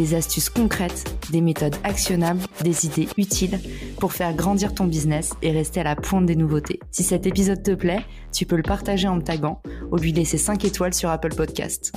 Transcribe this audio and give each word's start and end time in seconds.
des 0.00 0.14
astuces 0.14 0.48
concrètes, 0.48 1.14
des 1.30 1.42
méthodes 1.42 1.76
actionnables, 1.84 2.40
des 2.62 2.86
idées 2.86 3.08
utiles 3.18 3.60
pour 3.98 4.14
faire 4.14 4.34
grandir 4.34 4.72
ton 4.72 4.86
business 4.86 5.34
et 5.42 5.50
rester 5.50 5.80
à 5.80 5.84
la 5.84 5.94
pointe 5.94 6.24
des 6.24 6.36
nouveautés. 6.36 6.80
Si 6.90 7.02
cet 7.02 7.26
épisode 7.26 7.62
te 7.62 7.72
plaît, 7.72 8.00
tu 8.32 8.46
peux 8.46 8.56
le 8.56 8.62
partager 8.62 9.08
en 9.08 9.16
me 9.16 9.22
taguant 9.22 9.60
ou 9.92 9.96
lui 9.96 10.12
laisser 10.12 10.38
5 10.38 10.64
étoiles 10.64 10.94
sur 10.94 11.10
Apple 11.10 11.34
Podcast. 11.34 11.92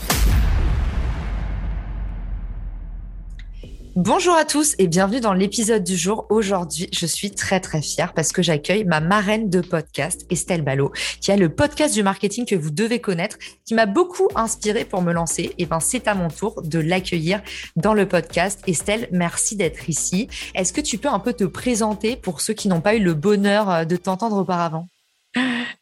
Bonjour 3.96 4.34
à 4.34 4.44
tous 4.44 4.74
et 4.80 4.88
bienvenue 4.88 5.20
dans 5.20 5.36
l'épisode 5.36 5.84
du 5.84 5.96
jour. 5.96 6.26
Aujourd'hui, 6.32 6.90
je 6.92 7.06
suis 7.06 7.30
très 7.30 7.60
très 7.60 7.84
fière 7.84 8.14
parce 8.14 8.32
que 8.32 8.42
j'accueille 8.42 8.86
ma 8.86 9.02
marraine 9.02 9.52
de 9.52 9.62
podcast, 9.62 10.26
Estelle 10.32 10.64
Ballot, 10.64 10.92
qui 11.22 11.32
a 11.32 11.38
le 11.38 11.54
podcast 11.54 11.94
du 11.94 12.02
marketing 12.02 12.48
que 12.48 12.56
vous 12.56 12.72
devez 12.72 13.00
connaître, 13.00 13.38
qui 13.66 13.76
m'a 13.76 13.86
beaucoup 13.86 14.30
inspiré 14.34 14.84
pour 14.84 15.04
me 15.04 15.14
lancer. 15.14 15.54
Et 15.60 15.68
ben, 15.68 15.80
c'est 15.80 16.08
à 16.08 16.16
mon 16.16 16.30
tour 16.30 16.64
de 16.64 16.80
l'accueillir 16.80 17.44
dans 17.76 17.94
le 17.94 18.08
podcast. 18.08 18.64
Estelle, 18.66 19.08
merci 19.12 19.56
d'être 19.58 19.88
ici. 19.88 20.28
Est-ce 20.56 20.74
que 20.74 20.82
tu 20.82 20.98
peux 20.98 21.10
un 21.10 21.20
peu 21.20 21.34
te 21.34 21.44
présenter 21.44 22.16
pour 22.16 22.42
ceux 22.42 22.56
qui 22.56 22.70
n'ont 22.70 22.82
pas 22.82 22.96
eu 22.96 23.00
le 23.00 23.14
bonheur 23.14 23.70
euh, 23.70 23.86
de 23.86 23.96
t'entendre 23.96 24.38
auparavant? 24.38 24.88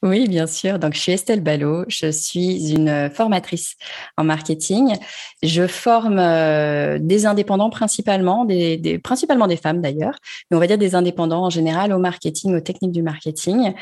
Oui, 0.04 0.28
bien 0.28 0.48
sûr. 0.48 0.80
Donc, 0.80 0.94
je 0.94 1.00
suis 1.00 1.12
Estelle 1.12 1.42
Ballot. 1.42 1.86
Je 1.88 2.10
suis 2.12 2.72
une 2.72 3.10
formatrice 3.14 3.76
en 4.18 4.24
marketing. 4.24 4.96
Je 5.44 5.68
forme 5.68 6.18
euh, 6.20 6.98
des 7.00 7.26
indépendants 7.26 7.70
principalement, 7.70 8.46
des, 8.46 9.00
principalement 9.04 9.48
des 9.48 9.58
femmes 9.58 9.82
d'ailleurs, 9.82 10.16
mais 10.50 10.58
on 10.58 10.60
va 10.60 10.68
dire 10.68 10.78
des 10.78 10.96
indépendants 10.96 11.46
en 11.46 11.50
général 11.50 11.94
au 11.94 12.00
marketing, 12.00 12.56
aux 12.56 12.62
techniques 12.62 12.92
du 12.92 13.04
marketing. 13.04 13.74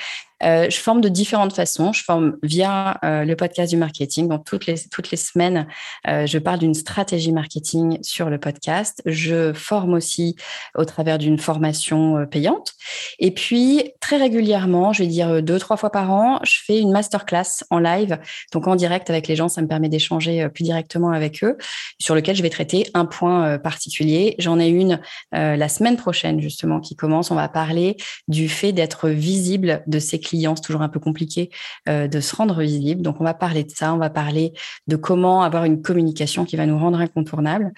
Euh, 0.44 0.70
je 0.70 0.78
forme 0.78 1.02
de 1.02 1.10
différentes 1.10 1.54
façons. 1.54 1.94
Je 1.94 2.04
forme 2.04 2.38
via 2.44 2.98
euh, 3.04 3.26
le 3.26 3.36
podcast 3.36 3.72
du 3.72 3.78
marketing. 3.78 4.28
Donc, 4.28 4.46
toutes 4.46 4.66
les, 4.66 4.76
toutes 4.92 5.12
les 5.12 5.18
semaines, 5.18 5.68
euh, 6.08 6.26
je 6.26 6.38
parle 6.38 6.60
d'une 6.60 6.74
stratégie 6.74 7.32
marketing 7.32 7.98
sur 8.02 8.30
le 8.30 8.38
podcast. 8.38 9.02
Je 9.06 9.54
forme 9.54 9.94
aussi 9.94 10.36
au 10.76 10.86
travers 10.86 11.18
d'une 11.18 11.38
formation 11.38 12.26
payante. 12.30 12.74
Et 13.20 13.32
puis, 13.32 13.92
très 14.00 14.18
régulièrement, 14.18 14.94
je 14.94 15.04
vais 15.04 15.10
dire 15.10 15.44
deux, 15.44 15.60
trois 15.60 15.78
fois 15.78 15.92
par 15.92 16.12
an, 16.12 16.40
je 16.44 16.58
fais 16.66 16.80
une 16.80 16.92
masterclass 16.92 17.64
en 17.70 17.80
live. 17.80 18.18
Donc, 18.54 18.68
en 18.68 18.76
direct 18.76 19.10
avec 19.10 19.28
les 19.28 19.36
gens, 19.36 19.50
ça 19.50 19.62
me 19.62 19.68
permet 19.68 19.90
d'échanger 19.90 20.48
plus 20.50 20.64
directement 20.64 21.12
avec 21.12 21.44
eux, 21.44 21.58
sur 22.00 22.16
lequel 22.16 22.36
je 22.36 22.44
vais 22.44 22.50
traiter 22.50 22.88
un 22.94 23.06
point 23.06 23.58
particulier. 23.58 24.36
J'en 24.40 24.60
ai 24.60 24.68
une 24.68 25.00
la 25.32 25.70
semaine 25.70 25.98
prochaine, 25.98 26.40
justement, 26.40 26.80
qui 26.80 26.96
commence. 26.96 27.32
On 27.32 27.36
va 27.36 27.50
parler 27.50 27.98
du 28.28 28.50
fait 28.50 28.72
d'être 28.72 29.10
visible 29.10 29.84
de 29.88 30.00
ses 30.00 30.20
clients, 30.20 30.29
c'est 30.32 30.62
toujours 30.62 30.82
un 30.82 30.90
peu 30.90 31.00
compliqué 31.00 31.50
euh, 31.88 32.08
de 32.08 32.20
se 32.20 32.36
rendre 32.36 32.60
visible. 32.60 33.02
Donc, 33.02 33.18
on 33.20 33.24
va 33.24 33.34
parler 33.34 33.64
de 33.64 33.72
ça. 33.72 33.94
On 33.94 33.98
va 33.98 34.10
parler 34.10 34.54
de 34.88 34.96
comment 34.96 35.44
avoir 35.44 35.66
une 35.66 35.82
communication 35.82 36.46
qui 36.46 36.56
va 36.56 36.66
nous 36.66 36.78
rendre 36.78 37.00
incontournable. 37.00 37.72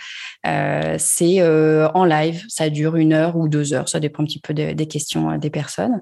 Euh, 0.48 0.96
c'est 0.98 1.42
euh, 1.42 1.90
en 1.94 2.06
live. 2.06 2.44
Ça 2.48 2.70
dure 2.70 2.96
une 2.96 3.14
heure 3.14 3.36
ou 3.38 3.48
deux 3.48 3.74
heures. 3.74 3.90
Ça 3.90 4.00
dépend 4.00 4.24
un 4.24 4.26
petit 4.26 4.40
peu 4.40 4.54
des 4.54 4.88
questions 4.88 5.38
des 5.38 5.50
personnes. 5.50 6.02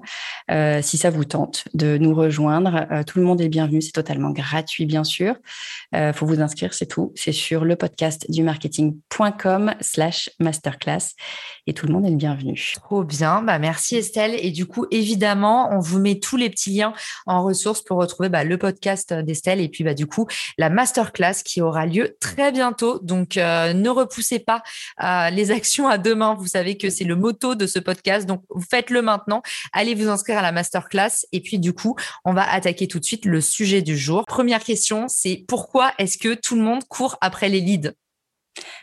si 0.82 0.96
ça 0.96 1.10
vous 1.10 1.24
tente 1.24 1.64
de 1.74 1.96
nous 1.98 2.14
rejoindre, 2.14 2.86
tout 3.06 3.18
le 3.18 3.24
monde 3.24 3.40
est 3.40 3.48
bienvenu. 3.48 3.80
C'est 3.82 3.92
totalement 3.92 4.30
gratuit, 4.30 4.86
bien 4.86 5.04
sûr. 5.04 5.36
Il 5.92 6.12
faut 6.14 6.26
vous 6.26 6.40
inscrire, 6.40 6.74
c'est 6.74 6.86
tout. 6.86 7.12
C'est 7.14 7.32
sur 7.32 7.64
le 7.64 7.76
podcast 7.76 8.26
du 8.30 8.42
marketing.com 8.42 9.74
slash 9.80 10.30
masterclass 10.38 11.14
et 11.66 11.74
tout 11.74 11.86
le 11.86 11.92
monde 11.92 12.06
est 12.06 12.10
le 12.10 12.16
bienvenu. 12.16 12.74
Trop 12.74 13.04
bien. 13.04 13.42
Bah, 13.42 13.58
merci 13.58 13.96
Estelle. 13.96 14.34
Et 14.40 14.50
du 14.50 14.66
coup, 14.66 14.86
évidemment, 14.90 15.68
on 15.72 15.78
vous 15.78 15.98
met 15.98 16.18
tous 16.18 16.36
les 16.36 16.39
petits 16.48 16.70
liens 16.70 16.94
en 17.26 17.44
ressources 17.44 17.82
pour 17.82 17.98
retrouver 17.98 18.28
bah, 18.28 18.44
le 18.44 18.56
podcast 18.56 19.12
d'Estelle 19.12 19.60
et 19.60 19.68
puis 19.68 19.84
bah, 19.84 19.94
du 19.94 20.06
coup 20.06 20.26
la 20.56 20.70
masterclass 20.70 21.42
qui 21.44 21.60
aura 21.60 21.86
lieu 21.86 22.16
très 22.20 22.52
bientôt. 22.52 22.98
Donc 23.02 23.36
euh, 23.36 23.72
ne 23.72 23.88
repoussez 23.88 24.38
pas 24.38 24.62
euh, 25.02 25.30
les 25.30 25.50
actions 25.50 25.88
à 25.88 25.98
demain. 25.98 26.34
Vous 26.34 26.46
savez 26.46 26.78
que 26.78 26.88
c'est 26.88 27.04
le 27.04 27.16
motto 27.16 27.54
de 27.54 27.66
ce 27.66 27.78
podcast. 27.78 28.26
Donc 28.26 28.42
faites-le 28.70 29.02
maintenant. 29.02 29.42
Allez 29.72 29.94
vous 29.94 30.08
inscrire 30.08 30.38
à 30.38 30.42
la 30.42 30.52
masterclass 30.52 31.26
et 31.32 31.40
puis 31.40 31.58
du 31.58 31.72
coup 31.72 31.96
on 32.24 32.32
va 32.32 32.50
attaquer 32.50 32.88
tout 32.88 33.00
de 33.00 33.04
suite 33.04 33.24
le 33.24 33.40
sujet 33.40 33.82
du 33.82 33.98
jour. 33.98 34.24
Première 34.26 34.62
question, 34.62 35.06
c'est 35.08 35.44
pourquoi 35.48 35.92
est-ce 35.98 36.16
que 36.18 36.34
tout 36.34 36.54
le 36.54 36.62
monde 36.62 36.84
court 36.88 37.18
après 37.20 37.48
les 37.48 37.60
leads? 37.60 37.92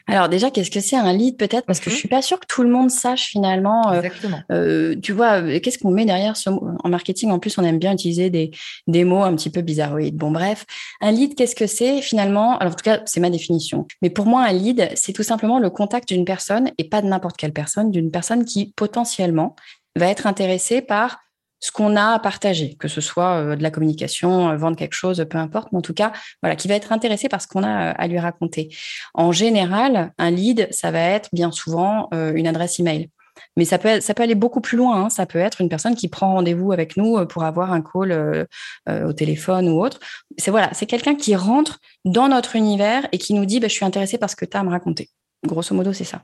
Alors 0.07 0.29
déjà, 0.29 0.51
qu'est-ce 0.51 0.71
que 0.71 0.79
c'est 0.79 0.95
un 0.95 1.11
lead 1.11 1.37
peut-être? 1.37 1.65
Parce 1.65 1.79
que 1.79 1.89
je 1.89 1.95
mhm. 1.95 1.99
suis 1.99 2.07
pas 2.07 2.21
sûre 2.21 2.39
que 2.39 2.45
tout 2.47 2.63
le 2.63 2.69
monde 2.69 2.89
sache 2.89 3.25
finalement. 3.25 3.91
Euh, 3.91 4.01
Exactement. 4.01 4.39
Euh, 4.51 4.95
tu 5.01 5.11
vois, 5.11 5.41
euh, 5.41 5.59
qu'est-ce 5.59 5.77
qu'on 5.77 5.91
met 5.91 6.05
derrière 6.05 6.37
ce 6.37 6.49
mot? 6.49 6.69
En 6.83 6.89
marketing, 6.89 7.31
en 7.31 7.39
plus, 7.39 7.57
on 7.57 7.63
aime 7.63 7.77
bien 7.77 7.93
utiliser 7.93 8.29
des, 8.29 8.51
des 8.87 9.03
mots 9.03 9.23
un 9.23 9.35
petit 9.35 9.49
peu 9.49 9.61
bizarroïdes. 9.61 10.15
Bon, 10.15 10.31
bref, 10.31 10.65
un 11.01 11.11
lead, 11.11 11.35
qu'est-ce 11.35 11.55
que 11.55 11.67
c'est 11.67 12.01
finalement? 12.01 12.57
Alors 12.57 12.73
en 12.73 12.75
tout 12.75 12.83
cas, 12.83 13.01
c'est 13.05 13.19
ma 13.19 13.29
définition. 13.29 13.85
Mais 14.01 14.09
pour 14.09 14.25
moi, 14.25 14.43
un 14.43 14.53
lead, 14.53 14.89
c'est 14.95 15.13
tout 15.13 15.23
simplement 15.23 15.59
le 15.59 15.69
contact 15.69 16.07
d'une 16.07 16.25
personne 16.25 16.71
et 16.77 16.85
pas 16.85 17.01
de 17.01 17.07
n'importe 17.07 17.37
quelle 17.37 17.53
personne, 17.53 17.91
d'une 17.91 18.11
personne 18.11 18.45
qui 18.45 18.73
potentiellement 18.75 19.55
va 19.97 20.07
être 20.07 20.27
intéressée 20.27 20.81
par 20.81 21.19
ce 21.59 21.71
qu'on 21.71 21.95
a 21.95 22.13
à 22.13 22.19
partager, 22.19 22.75
que 22.75 22.87
ce 22.87 23.01
soit 23.01 23.37
euh, 23.37 23.55
de 23.55 23.63
la 23.63 23.71
communication, 23.71 24.49
euh, 24.49 24.57
vendre 24.57 24.77
quelque 24.77 24.93
chose, 24.93 25.25
peu 25.29 25.37
importe, 25.37 25.69
mais 25.71 25.79
en 25.79 25.81
tout 25.81 25.93
cas, 25.93 26.11
voilà, 26.41 26.55
qui 26.55 26.67
va 26.67 26.75
être 26.75 26.91
intéressé 26.91 27.29
par 27.29 27.41
ce 27.41 27.47
qu'on 27.47 27.63
a 27.63 27.89
euh, 27.89 27.93
à 27.97 28.07
lui 28.07 28.19
raconter. 28.19 28.69
En 29.13 29.31
général, 29.31 30.11
un 30.17 30.31
lead, 30.31 30.67
ça 30.71 30.91
va 30.91 30.99
être 30.99 31.29
bien 31.33 31.51
souvent 31.51 32.09
une 32.11 32.47
adresse 32.47 32.79
email. 32.79 33.09
Mais 33.55 33.65
ça 33.65 33.77
peut, 33.77 34.01
ça 34.01 34.13
aller 34.17 34.35
beaucoup 34.35 34.61
plus 34.61 34.77
loin. 34.77 35.05
Hein. 35.05 35.09
Ça 35.09 35.25
peut 35.25 35.39
être 35.39 35.61
une 35.61 35.69
personne 35.69 35.95
qui 35.95 36.07
prend 36.07 36.33
rendez-vous 36.33 36.71
avec 36.71 36.97
nous 36.97 37.25
pour 37.27 37.43
avoir 37.43 37.71
un 37.71 37.81
call 37.81 38.47
au 38.87 39.13
téléphone 39.13 39.69
ou 39.69 39.81
autre. 39.81 39.99
C'est 40.37 40.51
voilà, 40.51 40.69
c'est 40.73 40.85
quelqu'un 40.85 41.15
qui 41.15 41.35
rentre 41.35 41.79
dans 42.05 42.27
notre 42.27 42.55
univers 42.55 43.07
et 43.11 43.17
qui 43.17 43.33
nous 43.33 43.45
dit 43.45 43.59
bah, 43.59 43.67
Je 43.67 43.73
suis 43.73 43.85
intéressé 43.85 44.17
par 44.17 44.29
ce 44.29 44.35
que 44.35 44.45
tu 44.45 44.57
as 44.57 44.61
à 44.61 44.63
me 44.63 44.69
raconter. 44.69 45.09
Grosso 45.45 45.75
modo, 45.75 45.93
c'est 45.93 46.03
ça. 46.03 46.23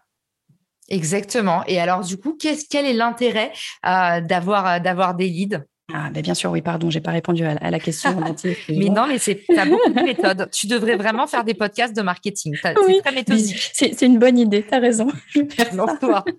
Exactement. 0.89 1.63
Et 1.67 1.79
alors, 1.79 2.01
du 2.01 2.17
coup, 2.17 2.37
quel 2.37 2.85
est 2.85 2.93
l'intérêt 2.93 3.51
euh, 3.85 4.21
d'avoir, 4.21 4.67
euh, 4.67 4.79
d'avoir 4.79 5.15
des 5.15 5.27
leads? 5.27 5.63
Ah, 5.93 6.09
ben 6.11 6.21
bien 6.21 6.33
sûr, 6.33 6.49
oui, 6.51 6.61
pardon, 6.61 6.89
j'ai 6.89 7.01
pas 7.01 7.11
répondu 7.11 7.43
à, 7.45 7.69
la 7.69 7.79
question. 7.79 8.19
mais 8.69 8.89
non, 8.89 9.05
mais 9.05 9.17
c'est, 9.17 9.43
as 9.57 9.65
beaucoup 9.65 9.89
de 9.89 10.01
méthodes. 10.01 10.49
Tu 10.51 10.67
devrais 10.67 10.95
vraiment 10.95 11.27
faire 11.27 11.43
des 11.43 11.53
podcasts 11.53 11.95
de 11.95 12.01
marketing. 12.01 12.55
c'est 12.61 12.73
très 12.73 13.11
méthodique. 13.11 13.71
C'est, 13.73 14.01
une 14.01 14.17
bonne 14.17 14.39
idée, 14.39 14.65
tu 14.65 14.73
as 14.73 14.79
raison. 14.79 15.07
Non, 15.73 15.85
toi. 15.99 16.23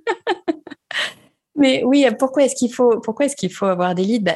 Mais 1.56 1.82
oui, 1.84 2.06
pourquoi 2.18 2.44
est-ce 2.44 2.56
qu'il 2.56 2.72
faut, 2.72 3.00
pourquoi 3.00 3.26
est-ce 3.26 3.36
qu'il 3.36 3.52
faut 3.52 3.66
avoir 3.66 3.94
des 3.94 4.02
leads? 4.02 4.24
Bah, 4.24 4.32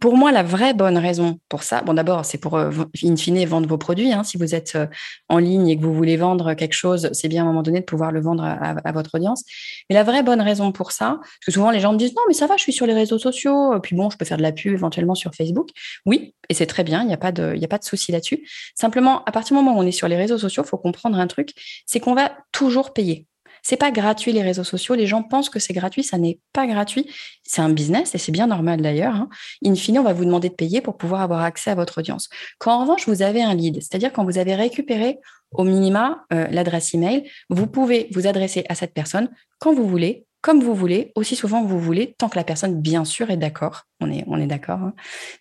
Pour 0.00 0.16
moi, 0.16 0.32
la 0.32 0.42
vraie 0.42 0.74
bonne 0.74 0.98
raison 0.98 1.38
pour 1.48 1.62
ça, 1.62 1.82
bon, 1.82 1.94
d'abord, 1.94 2.24
c'est 2.24 2.38
pour, 2.38 2.56
euh, 2.56 2.70
in 3.04 3.16
fine, 3.16 3.44
vendre 3.46 3.68
vos 3.68 3.78
produits. 3.78 4.12
Hein. 4.12 4.24
Si 4.24 4.36
vous 4.38 4.54
êtes 4.54 4.74
euh, 4.74 4.86
en 5.28 5.38
ligne 5.38 5.68
et 5.68 5.76
que 5.76 5.82
vous 5.82 5.94
voulez 5.94 6.16
vendre 6.16 6.54
quelque 6.54 6.72
chose, 6.72 7.10
c'est 7.12 7.28
bien 7.28 7.42
à 7.42 7.44
un 7.44 7.48
moment 7.48 7.62
donné 7.62 7.80
de 7.80 7.84
pouvoir 7.84 8.10
le 8.10 8.20
vendre 8.20 8.42
à, 8.44 8.92
votre 8.92 9.14
audience. 9.14 9.44
Mais 9.88 9.94
la 9.94 10.02
vraie 10.02 10.22
bonne 10.22 10.40
raison 10.40 10.72
pour 10.72 10.92
ça, 10.92 11.18
parce 11.20 11.46
que 11.46 11.52
souvent 11.52 11.70
les 11.70 11.80
gens 11.80 11.92
me 11.92 11.98
disent 11.98 12.14
non, 12.16 12.22
mais 12.26 12.34
ça 12.34 12.46
va, 12.46 12.56
je 12.56 12.62
suis 12.62 12.72
sur 12.72 12.86
les 12.86 12.94
réseaux 12.94 13.18
sociaux, 13.18 13.78
puis 13.82 13.94
bon, 13.94 14.10
je 14.10 14.16
peux 14.16 14.24
faire 14.24 14.38
de 14.38 14.42
la 14.42 14.52
pub 14.52 14.72
éventuellement 14.72 15.14
sur 15.14 15.34
Facebook. 15.34 15.68
Oui, 16.06 16.34
et 16.48 16.54
c'est 16.54 16.66
très 16.66 16.84
bien, 16.84 17.02
il 17.02 17.06
n'y 17.06 17.14
a 17.14 17.18
pas 17.18 17.32
de, 17.32 17.52
il 17.54 17.64
a 17.64 17.68
pas 17.68 17.78
de 17.78 17.84
souci 17.84 18.10
là-dessus. 18.12 18.48
Simplement, 18.74 19.24
à 19.24 19.32
partir 19.32 19.56
du 19.56 19.62
moment 19.62 19.78
où 19.78 19.82
on 19.82 19.86
est 19.86 19.92
sur 19.92 20.08
les 20.08 20.16
réseaux 20.16 20.38
sociaux, 20.38 20.64
faut 20.64 20.78
comprendre 20.78 21.18
un 21.18 21.26
truc, 21.26 21.50
c'est 21.86 22.00
qu'on 22.00 22.14
va 22.14 22.32
toujours 22.52 22.92
payer. 22.92 23.26
C'est 23.62 23.76
pas 23.76 23.90
gratuit 23.90 24.32
les 24.32 24.42
réseaux 24.42 24.64
sociaux. 24.64 24.94
Les 24.94 25.06
gens 25.06 25.22
pensent 25.22 25.50
que 25.50 25.58
c'est 25.58 25.72
gratuit, 25.72 26.02
ça 26.02 26.18
n'est 26.18 26.38
pas 26.52 26.66
gratuit. 26.66 27.10
C'est 27.44 27.60
un 27.60 27.68
business 27.68 28.14
et 28.14 28.18
c'est 28.18 28.32
bien 28.32 28.46
normal 28.46 28.80
d'ailleurs. 28.80 29.14
Hein. 29.14 29.28
In 29.64 29.74
fine, 29.74 29.98
on 29.98 30.02
va 30.02 30.12
vous 30.12 30.24
demander 30.24 30.48
de 30.48 30.54
payer 30.54 30.80
pour 30.80 30.96
pouvoir 30.96 31.20
avoir 31.20 31.42
accès 31.42 31.70
à 31.70 31.74
votre 31.74 31.98
audience. 31.98 32.28
Quand 32.58 32.72
en 32.72 32.80
revanche 32.80 33.08
vous 33.08 33.22
avez 33.22 33.42
un 33.42 33.54
lead, 33.54 33.76
c'est-à-dire 33.76 34.12
quand 34.12 34.24
vous 34.24 34.38
avez 34.38 34.54
récupéré 34.54 35.18
au 35.52 35.64
minima 35.64 36.24
euh, 36.32 36.46
l'adresse 36.50 36.94
email, 36.94 37.28
vous 37.48 37.66
pouvez 37.66 38.08
vous 38.12 38.26
adresser 38.26 38.64
à 38.68 38.74
cette 38.74 38.94
personne 38.94 39.30
quand 39.58 39.74
vous 39.74 39.88
voulez, 39.88 40.26
comme 40.40 40.62
vous 40.62 40.74
voulez, 40.74 41.12
aussi 41.14 41.34
souvent 41.34 41.62
que 41.62 41.68
vous 41.68 41.80
voulez, 41.80 42.14
tant 42.16 42.28
que 42.28 42.36
la 42.36 42.44
personne, 42.44 42.80
bien 42.80 43.04
sûr, 43.04 43.30
est 43.30 43.36
d'accord. 43.36 43.84
On 44.00 44.10
est, 44.10 44.24
on 44.28 44.40
est 44.40 44.46
d'accord. 44.46 44.78
Hein. 44.78 44.94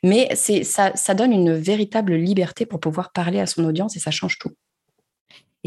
Mais 0.03 0.29
c'est, 0.33 0.63
ça, 0.63 0.91
ça 0.95 1.13
donne 1.13 1.31
une 1.31 1.53
véritable 1.53 2.15
liberté 2.15 2.65
pour 2.65 2.79
pouvoir 2.79 3.11
parler 3.11 3.39
à 3.39 3.45
son 3.45 3.63
audience 3.63 3.95
et 3.95 3.99
ça 3.99 4.11
change 4.11 4.39
tout. 4.39 4.51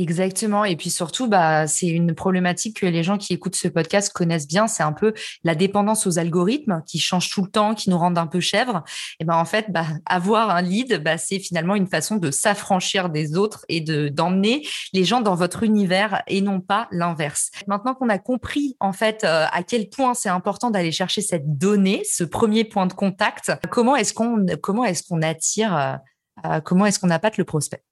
Exactement. 0.01 0.65
Et 0.65 0.77
puis 0.77 0.89
surtout, 0.89 1.29
bah, 1.29 1.67
c'est 1.67 1.87
une 1.87 2.15
problématique 2.15 2.81
que 2.81 2.87
les 2.87 3.03
gens 3.03 3.19
qui 3.19 3.35
écoutent 3.35 3.55
ce 3.55 3.69
podcast 3.69 4.11
connaissent 4.11 4.49
bien. 4.49 4.67
C'est 4.67 4.83
un 4.83 4.95
peu 4.95 5.13
la 5.45 5.55
dépendance 5.55 6.07
aux 6.07 6.19
algorithmes 6.19 6.83
qui 6.87 6.99
changent 6.99 7.29
tout 7.29 7.43
le 7.43 7.51
temps, 7.51 7.75
qui 7.75 7.91
nous 7.91 7.99
rendent 7.99 8.17
un 8.17 8.27
peu 8.27 8.41
chèvres. 8.41 8.83
Et 9.19 9.27
ben 9.27 9.37
en 9.37 9.45
fait, 9.45 9.67
bah, 9.69 9.85
avoir 10.07 10.49
un 10.49 10.63
lead, 10.63 11.03
bah, 11.05 11.19
c'est 11.19 11.39
finalement 11.39 11.75
une 11.75 11.87
façon 11.87 12.17
de 12.17 12.31
s'affranchir 12.31 13.11
des 13.11 13.37
autres 13.37 13.67
et 13.69 13.83
de 13.83 14.09
d'emmener 14.09 14.67
les 14.95 15.05
gens 15.05 15.21
dans 15.21 15.35
votre 15.35 15.65
univers 15.65 16.23
et 16.29 16.41
non 16.41 16.63
pas 16.63 16.89
l'inverse. 16.93 17.51
Maintenant 17.67 17.93
qu'on 17.93 18.09
a 18.09 18.19
compris 18.19 18.79
en 18.81 18.95
fait 18.95 19.23
euh, 19.25 19.45
à 19.53 19.63
quel 19.63 19.91
point 19.91 20.15
c'est 20.15 20.31
important 20.31 20.71
d'aller 20.71 20.93
chercher 20.93 21.21
cette 21.21 21.59
donnée, 21.59 22.05
ce 22.11 22.25
premier 22.25 22.65
point 22.65 22.87
de 22.87 22.95
contact, 22.95 23.53
comment 23.71 23.97
est-ce 23.97 24.15
qu'on 24.15 24.47
comment 24.63 24.87
est-ce 24.87 25.03
qu'on 25.03 25.21
attire, 25.21 25.77
euh, 25.77 25.95
euh, 26.47 26.61
comment 26.61 26.87
est-ce 26.87 26.99
qu'on 26.99 27.11
appâte 27.11 27.37
le 27.37 27.45
prospect? 27.45 27.83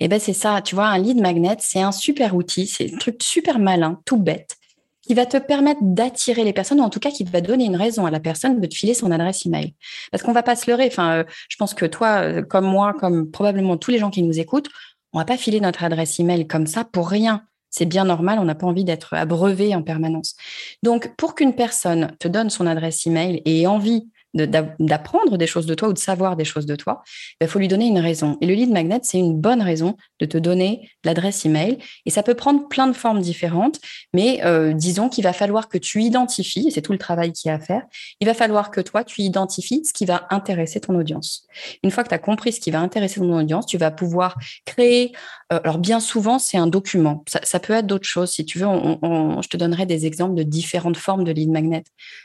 Eh 0.00 0.08
ben 0.08 0.18
c'est 0.18 0.32
ça, 0.32 0.62
tu 0.62 0.74
vois, 0.74 0.86
un 0.86 0.98
lead 0.98 1.20
magnet, 1.20 1.56
c'est 1.60 1.80
un 1.80 1.92
super 1.92 2.34
outil, 2.34 2.66
c'est 2.66 2.92
un 2.92 2.96
truc 2.96 3.22
super 3.22 3.58
malin, 3.58 4.00
tout 4.06 4.16
bête, 4.16 4.56
qui 5.02 5.14
va 5.14 5.26
te 5.26 5.36
permettre 5.36 5.80
d'attirer 5.82 6.42
les 6.42 6.52
personnes, 6.52 6.80
ou 6.80 6.84
en 6.84 6.88
tout 6.90 7.00
cas 7.00 7.10
qui 7.10 7.24
va 7.24 7.40
donner 7.40 7.66
une 7.66 7.76
raison 7.76 8.06
à 8.06 8.10
la 8.10 8.20
personne 8.20 8.60
de 8.60 8.66
te 8.66 8.74
filer 8.74 8.94
son 8.94 9.10
adresse 9.10 9.44
email. 9.44 9.74
Parce 10.10 10.22
qu'on 10.22 10.32
va 10.32 10.42
pas 10.42 10.56
se 10.56 10.70
leurrer. 10.70 10.86
Enfin, 10.86 11.18
euh, 11.18 11.24
je 11.48 11.56
pense 11.56 11.74
que 11.74 11.84
toi, 11.84 12.22
euh, 12.22 12.42
comme 12.42 12.66
moi, 12.66 12.94
comme 12.94 13.30
probablement 13.30 13.76
tous 13.76 13.90
les 13.90 13.98
gens 13.98 14.10
qui 14.10 14.22
nous 14.22 14.38
écoutent, 14.38 14.68
on 15.12 15.18
va 15.18 15.24
pas 15.24 15.36
filer 15.36 15.60
notre 15.60 15.84
adresse 15.84 16.18
email 16.20 16.46
comme 16.46 16.66
ça 16.66 16.84
pour 16.84 17.08
rien. 17.08 17.42
C'est 17.68 17.86
bien 17.86 18.04
normal, 18.04 18.38
on 18.40 18.44
n'a 18.44 18.54
pas 18.54 18.66
envie 18.66 18.84
d'être 18.84 19.14
abreuvé 19.14 19.74
en 19.74 19.82
permanence. 19.82 20.34
Donc, 20.82 21.14
pour 21.16 21.34
qu'une 21.34 21.54
personne 21.54 22.16
te 22.18 22.26
donne 22.26 22.50
son 22.50 22.66
adresse 22.66 23.06
email 23.06 23.42
et 23.44 23.62
ait 23.62 23.66
envie 23.66 24.08
d'apprendre 24.34 25.36
des 25.36 25.46
choses 25.46 25.66
de 25.66 25.74
toi 25.74 25.88
ou 25.88 25.92
de 25.92 25.98
savoir 25.98 26.36
des 26.36 26.44
choses 26.44 26.66
de 26.66 26.76
toi, 26.76 27.02
il 27.40 27.48
faut 27.48 27.58
lui 27.58 27.68
donner 27.68 27.86
une 27.86 27.98
raison. 27.98 28.38
Et 28.40 28.46
le 28.46 28.54
lead 28.54 28.70
magnet, 28.70 29.00
c'est 29.02 29.18
une 29.18 29.38
bonne 29.38 29.62
raison 29.62 29.96
de 30.20 30.26
te 30.26 30.38
donner 30.38 30.88
l'adresse 31.04 31.44
email. 31.44 31.78
Et 32.06 32.10
ça 32.10 32.22
peut 32.22 32.34
prendre 32.34 32.68
plein 32.68 32.86
de 32.86 32.92
formes 32.92 33.20
différentes, 33.20 33.80
mais 34.14 34.40
euh, 34.44 34.72
disons 34.72 35.08
qu'il 35.08 35.24
va 35.24 35.32
falloir 35.32 35.68
que 35.68 35.78
tu 35.78 36.02
identifies, 36.02 36.70
c'est 36.70 36.82
tout 36.82 36.92
le 36.92 36.98
travail 36.98 37.32
qu'il 37.32 37.48
y 37.48 37.52
a 37.52 37.56
à 37.56 37.60
faire, 37.60 37.82
il 38.20 38.26
va 38.26 38.34
falloir 38.34 38.70
que 38.70 38.80
toi, 38.80 39.04
tu 39.04 39.22
identifies 39.22 39.84
ce 39.84 39.92
qui 39.92 40.04
va 40.04 40.26
intéresser 40.30 40.80
ton 40.80 40.96
audience. 40.96 41.46
Une 41.82 41.90
fois 41.90 42.04
que 42.04 42.08
tu 42.08 42.14
as 42.14 42.18
compris 42.18 42.52
ce 42.52 42.60
qui 42.60 42.70
va 42.70 42.80
intéresser 42.80 43.20
ton 43.20 43.36
audience, 43.36 43.66
tu 43.66 43.78
vas 43.78 43.90
pouvoir 43.90 44.36
créer, 44.64 45.12
euh, 45.52 45.60
alors 45.64 45.78
bien 45.78 46.00
souvent, 46.00 46.38
c'est 46.38 46.58
un 46.58 46.66
document. 46.66 47.24
Ça, 47.42 47.60
peut 47.60 47.72
être 47.72 47.86
d'autres 47.86 48.06
choses. 48.06 48.30
Si 48.30 48.44
tu 48.44 48.58
veux, 48.58 48.66
je 48.66 49.48
te 49.48 49.56
donnerai 49.56 49.86
des 49.86 50.06
exemples 50.06 50.34
de 50.34 50.42
différentes 50.42 50.96
formes 50.96 51.24
de 51.24 51.32
lead 51.32 51.50
magnet. 51.50 51.84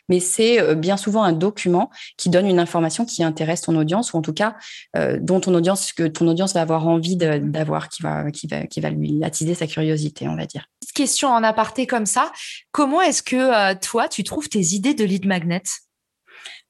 Mais 0.10 0.19
c'est 0.19 0.62
euh, 0.62 0.75
bien 0.75 0.98
souvent 0.98 1.24
un 1.24 1.34
document 1.34 1.90
qui 2.18 2.30
donne 2.30 2.47
une 2.47 2.59
information 2.59 3.06
qui 3.06 3.24
intéresse 3.24 3.62
ton 3.62 3.75
audience 3.75 4.13
ou 4.13 4.18
en 4.18 4.21
tout 4.21 4.33
cas 4.33 4.56
euh, 4.95 5.18
dont 5.21 5.39
ton 5.39 5.53
audience 5.53 5.94
que 5.94 6.03
ton 6.03 6.27
audience 6.27 6.53
va 6.53 6.62
avoir 6.62 6.88
envie 6.88 7.18
d'avoir, 7.18 7.89
qui 7.89 8.01
va 8.01 8.31
qui 8.31 8.47
va 8.47 8.65
qui 8.68 8.81
va 8.81 8.89
lui 8.89 9.24
attiser 9.24 9.56
sa 9.56 9.68
curiosité, 9.68 10.27
on 10.27 10.36
va 10.36 10.45
dire. 10.45 10.68
Question 10.94 11.30
en 11.30 11.44
aparté 11.44 11.88
comme 11.88 12.06
ça, 12.06 12.31
comment 12.71 13.01
est-ce 13.01 13.24
que 13.24 13.36
euh, 13.36 13.75
toi 13.80 14.07
tu 14.07 14.24
trouves 14.24 14.50
tes 14.50 14.62
idées 14.62 14.94
de 14.94 15.03
lead 15.03 15.25
magnet? 15.25 15.63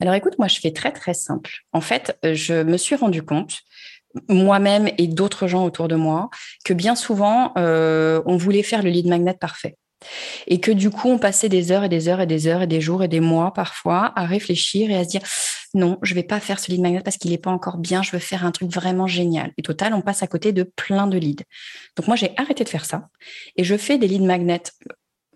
Alors 0.01 0.13
écoute, 0.13 0.37
moi 0.39 0.47
je 0.47 0.59
fais 0.59 0.71
très 0.71 0.91
très 0.91 1.13
simple. 1.13 1.51
En 1.71 1.81
fait, 1.81 2.17
euh, 2.25 2.33
je 2.33 2.63
me 2.63 2.77
suis 2.77 2.95
rendu 2.95 3.21
compte 3.21 3.59
moi-même 4.29 4.89
et 4.97 5.07
d'autres 5.07 5.45
gens 5.45 5.65
autour 5.65 5.89
de 5.89 5.95
moi 5.95 6.29
que 6.63 6.73
bien 6.73 6.95
souvent 6.95 7.51
on 7.57 8.37
voulait 8.37 8.63
faire 8.63 8.81
le 8.81 8.89
lead 8.89 9.07
magnet 9.07 9.33
parfait. 9.33 9.75
Et 10.47 10.59
que 10.59 10.71
du 10.71 10.89
coup, 10.89 11.09
on 11.09 11.17
passait 11.17 11.49
des 11.49 11.71
heures 11.71 11.83
et 11.83 11.89
des 11.89 12.07
heures 12.07 12.21
et 12.21 12.27
des 12.27 12.47
heures 12.47 12.61
et 12.61 12.67
des 12.67 12.81
jours 12.81 13.03
et 13.03 13.07
des 13.07 13.19
mois 13.19 13.53
parfois 13.53 14.11
à 14.15 14.25
réfléchir 14.25 14.91
et 14.91 14.95
à 14.95 15.03
se 15.03 15.09
dire 15.09 15.21
non, 15.73 15.97
je 16.01 16.13
vais 16.13 16.23
pas 16.23 16.39
faire 16.39 16.59
ce 16.59 16.71
lead 16.71 16.81
magnet 16.81 17.01
parce 17.01 17.17
qu'il 17.17 17.31
n'est 17.31 17.37
pas 17.37 17.51
encore 17.51 17.77
bien, 17.77 18.01
je 18.01 18.11
veux 18.11 18.19
faire 18.19 18.45
un 18.45 18.51
truc 18.51 18.71
vraiment 18.71 19.07
génial. 19.07 19.51
Et 19.57 19.61
total, 19.61 19.93
on 19.93 20.01
passe 20.01 20.23
à 20.23 20.27
côté 20.27 20.53
de 20.53 20.63
plein 20.63 21.07
de 21.07 21.17
leads. 21.17 21.43
Donc 21.97 22.07
moi, 22.07 22.15
j'ai 22.15 22.31
arrêté 22.37 22.63
de 22.63 22.69
faire 22.69 22.85
ça 22.85 23.09
et 23.57 23.63
je 23.63 23.75
fais 23.75 23.97
des 23.97 24.07
lead 24.07 24.23
magnets 24.23 24.63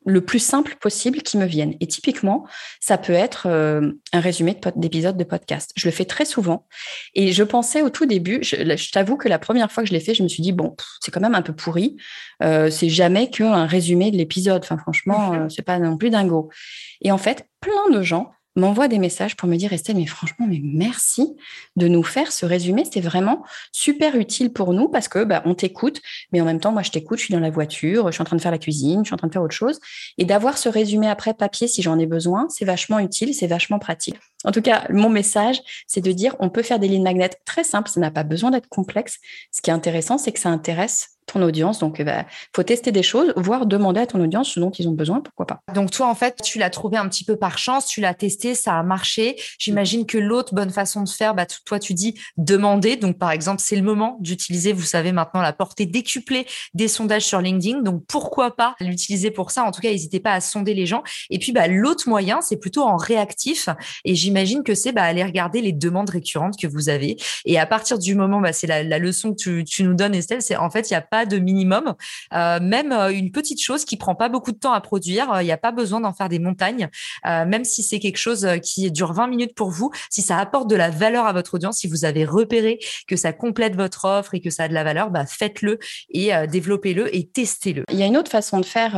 le 0.10 0.22
plus 0.22 0.40
simple 0.40 0.76
possible 0.80 1.22
qui 1.22 1.38
me 1.38 1.46
vienne. 1.46 1.76
Et 1.80 1.88
typiquement, 1.88 2.46
ça 2.80 2.98
peut 2.98 3.14
être 3.14 3.48
euh, 3.48 3.92
un 4.12 4.20
résumé 4.20 4.60
d'épisode 4.76 5.18
de, 5.18 5.24
podcast. 5.24 5.72
Je 5.76 5.88
le 5.88 5.92
fais 5.92 6.06
très 6.06 6.26
souvent. 6.26 6.66
Et 7.14 7.32
je 7.32 7.44
pensais 7.44 7.82
au 7.82 7.90
tout 7.90 8.06
début, 8.06 8.40
je, 8.42 8.92
t'avoue 8.92 9.16
que 9.16 9.30
la 9.30 9.40
première 9.40 9.72
fois 9.72 9.84
que 9.84 9.90
je 9.90 9.94
l'ai 9.94 10.00
fait, 10.00 10.16
je 10.16 10.24
me 10.24 10.28
suis 10.28 10.42
dit, 10.42 10.52
bon, 10.52 10.76
c'est 11.02 11.12
quand 11.12 11.22
même 11.22 11.36
un 11.36 11.42
peu 11.42 11.54
pourri. 11.54 11.98
Euh, 12.42 12.70
c'est 12.70 12.90
jamais 12.90 13.30
qu'un 13.30 13.66
résumé 13.66 14.12
de 14.12 14.18
l'épisode. 14.18 14.64
Enfin, 14.64 14.78
franchement, 14.78 15.34
euh, 15.34 15.50
c'est 15.50 15.62
pas 15.62 15.78
non 15.78 15.98
plus 15.98 16.10
dingo. 16.10 16.50
Et 17.02 17.12
en 17.12 17.18
fait, 17.18 17.46
plein 17.62 17.90
de 17.92 18.02
gens 18.02 18.32
m'envoie 18.60 18.88
des 18.88 19.00
messages 19.00 19.36
pour 19.36 19.50
me 19.50 19.56
dire 19.56 19.74
Estelle, 19.74 19.98
mais 19.98 20.06
franchement, 20.06 20.46
mais 20.48 20.62
merci 20.64 21.36
de 21.76 21.88
nous 21.88 22.04
faire 22.04 22.32
ce 22.32 22.46
résumé. 22.46 22.84
C'est 22.92 23.02
vraiment 23.02 23.44
super 23.72 24.16
utile 24.16 24.54
pour 24.54 24.74
nous 24.74 24.90
parce 24.90 25.08
que 25.08 25.24
bah, 25.24 25.42
on 25.46 25.56
t'écoute, 25.56 26.02
mais 26.32 26.42
en 26.42 26.46
même 26.46 26.60
temps, 26.60 26.72
moi, 26.72 26.84
je 26.84 26.92
t'écoute, 26.92 27.20
je 27.20 27.26
suis 27.26 27.34
dans 27.34 27.40
la 27.40 27.50
voiture, 27.50 28.08
je 28.08 28.12
suis 28.12 28.22
en 28.22 28.26
train 28.26 28.36
de 28.36 28.42
faire 28.42 28.52
la 28.52 28.58
cuisine, 28.58 29.04
je 29.04 29.10
suis 29.10 29.14
en 29.14 29.18
train 29.18 29.28
de 29.28 29.34
faire 29.34 29.42
autre 29.42 29.56
chose. 29.56 29.80
Et 30.18 30.26
d'avoir 30.26 30.58
ce 30.58 30.70
résumé 30.70 31.08
après 31.08 31.34
papier, 31.34 31.68
si 31.68 31.82
j'en 31.82 31.98
ai 31.98 32.06
besoin, 32.06 32.48
c'est 32.50 32.66
vachement 32.66 33.00
utile, 33.00 33.34
c'est 33.34 33.48
vachement 33.48 33.80
pratique. 33.80 34.16
En 34.46 34.52
tout 34.52 34.62
cas, 34.62 34.86
mon 34.90 35.10
message, 35.10 35.62
c'est 35.88 36.02
de 36.02 36.12
dire 36.12 36.36
on 36.40 36.50
peut 36.50 36.64
faire 36.64 36.80
des 36.80 36.88
lignes 36.88 37.04
magnètes 37.04 37.42
très 37.46 37.64
simples, 37.64 37.90
ça 37.90 38.00
n'a 38.00 38.12
pas 38.12 38.24
besoin 38.24 38.52
d'être 38.52 38.70
complexe. 38.70 39.18
Ce 39.52 39.62
qui 39.62 39.70
est 39.70 39.74
intéressant, 39.74 40.18
c'est 40.18 40.32
que 40.32 40.40
ça 40.40 40.50
intéresse 40.50 41.19
ton 41.32 41.42
audience. 41.42 41.80
Donc, 41.80 41.98
il 42.00 42.06
bah, 42.06 42.26
faut 42.56 42.64
tester 42.64 42.92
des 42.92 43.04
choses, 43.04 43.34
voire 43.36 43.66
demander 43.66 44.02
à 44.02 44.08
ton 44.08 44.22
audience 44.22 44.50
ce 44.50 44.60
dont 44.60 44.72
ils 44.72 44.88
ont 44.88 44.94
besoin, 44.94 45.22
pourquoi 45.22 45.46
pas. 45.46 45.62
Donc, 45.74 45.92
toi, 45.92 46.08
en 46.08 46.16
fait, 46.16 46.38
tu 46.44 46.60
l'as 46.60 46.70
trouvé 46.70 46.98
un 46.98 47.08
petit 47.08 47.24
peu 47.24 47.36
par 47.36 47.58
chance, 47.58 47.86
tu 47.86 48.02
l'as 48.02 48.14
testé, 48.14 48.56
ça 48.56 48.78
a 48.78 48.84
marché. 48.84 49.36
J'imagine 49.58 50.06
que 50.06 50.18
l'autre 50.18 50.54
bonne 50.54 50.72
façon 50.72 51.04
de 51.04 51.10
faire, 51.10 51.36
bah, 51.36 51.46
toi, 51.66 51.80
tu 51.80 51.94
dis 51.94 52.20
demander. 52.38 52.96
Donc, 52.96 53.18
par 53.18 53.32
exemple, 53.32 53.62
c'est 53.64 53.76
le 53.76 53.84
moment 53.84 54.18
d'utiliser, 54.20 54.74
vous 54.74 54.84
savez 54.84 55.12
maintenant, 55.12 55.42
la 55.42 55.54
portée 55.54 55.86
décuplée 55.86 56.46
des 56.74 56.88
sondages 56.88 57.26
sur 57.26 57.42
LinkedIn. 57.42 57.82
Donc, 57.82 58.04
pourquoi 58.08 58.56
pas 58.56 58.76
l'utiliser 58.80 59.32
pour 59.32 59.52
ça? 59.52 59.64
En 59.64 59.72
tout 59.72 59.82
cas, 59.82 59.90
n'hésitez 59.90 60.20
pas 60.20 60.34
à 60.34 60.42
sonder 60.42 60.74
les 60.74 60.86
gens. 60.86 61.04
Et 61.30 61.40
puis, 61.40 61.52
bah, 61.52 61.68
l'autre 61.68 62.10
moyen, 62.10 62.42
c'est 62.42 62.58
plutôt 62.58 62.84
en 62.84 62.98
réactif. 62.98 63.70
Et 64.06 64.16
j'imagine 64.16 64.64
que 64.64 64.74
c'est 64.74 64.92
bah, 64.92 65.04
aller 65.04 65.24
regarder 65.24 65.62
les 65.62 65.74
demandes 65.74 66.10
récurrentes 66.10 66.58
que 66.60 66.68
vous 66.68 66.90
avez. 66.90 67.18
Et 67.46 67.60
à 67.60 67.66
partir 67.66 68.00
du 68.00 68.16
moment, 68.16 68.42
bah, 68.42 68.54
c'est 68.54 68.68
la, 68.68 69.00
leçon 69.00 69.32
que 69.32 69.38
tu, 69.38 69.64
tu 69.64 69.84
nous 69.84 69.94
donnes, 69.94 70.16
Estelle, 70.16 70.42
c'est 70.42 70.58
en 70.58 70.70
fait, 70.70 70.90
il 70.90 70.94
n'y 70.94 70.98
a 70.98 71.02
pas 71.02 71.19
de 71.26 71.38
minimum. 71.38 71.96
Euh, 72.34 72.60
même 72.62 72.92
euh, 72.92 73.10
une 73.10 73.32
petite 73.32 73.62
chose 73.62 73.86
qui 73.86 73.98
prend 73.98 74.16
pas 74.16 74.30
beaucoup 74.30 74.52
de 74.52 74.58
temps 74.58 74.74
à 74.74 74.82
produire, 74.82 75.42
il 75.42 75.46
n'y 75.46 75.52
a 75.52 75.58
pas 75.58 75.72
besoin 75.72 76.00
d'en 76.00 76.14
faire 76.14 76.30
des 76.30 76.40
montagnes. 76.40 76.90
Euh, 77.26 77.46
même 77.46 77.64
si 77.64 77.84
c'est 77.84 78.00
quelque 78.00 78.18
chose 78.18 78.48
qui 78.64 78.92
dure 78.92 79.14
20 79.14 79.28
minutes 79.28 79.56
pour 79.56 79.70
vous, 79.70 79.92
si 80.10 80.22
ça 80.22 80.38
apporte 80.38 80.70
de 80.70 80.76
la 80.76 80.90
valeur 80.90 81.26
à 81.26 81.34
votre 81.34 81.56
audience, 81.56 81.78
si 81.78 81.88
vous 81.88 82.06
avez 82.06 82.26
repéré 82.26 82.80
que 83.08 83.16
ça 83.16 83.34
complète 83.34 83.76
votre 83.76 84.06
offre 84.06 84.34
et 84.36 84.42
que 84.42 84.50
ça 84.50 84.64
a 84.64 84.68
de 84.68 84.74
la 84.74 84.84
valeur, 84.84 85.10
bah 85.10 85.26
faites-le 85.26 85.80
et 86.10 86.32
développez-le 86.48 87.16
et 87.16 87.28
testez-le. 87.28 87.84
Il 87.92 87.98
y 87.98 88.04
a 88.04 88.06
une 88.06 88.18
autre 88.18 88.32
façon 88.32 88.60
de 88.60 88.66
faire 88.66 88.92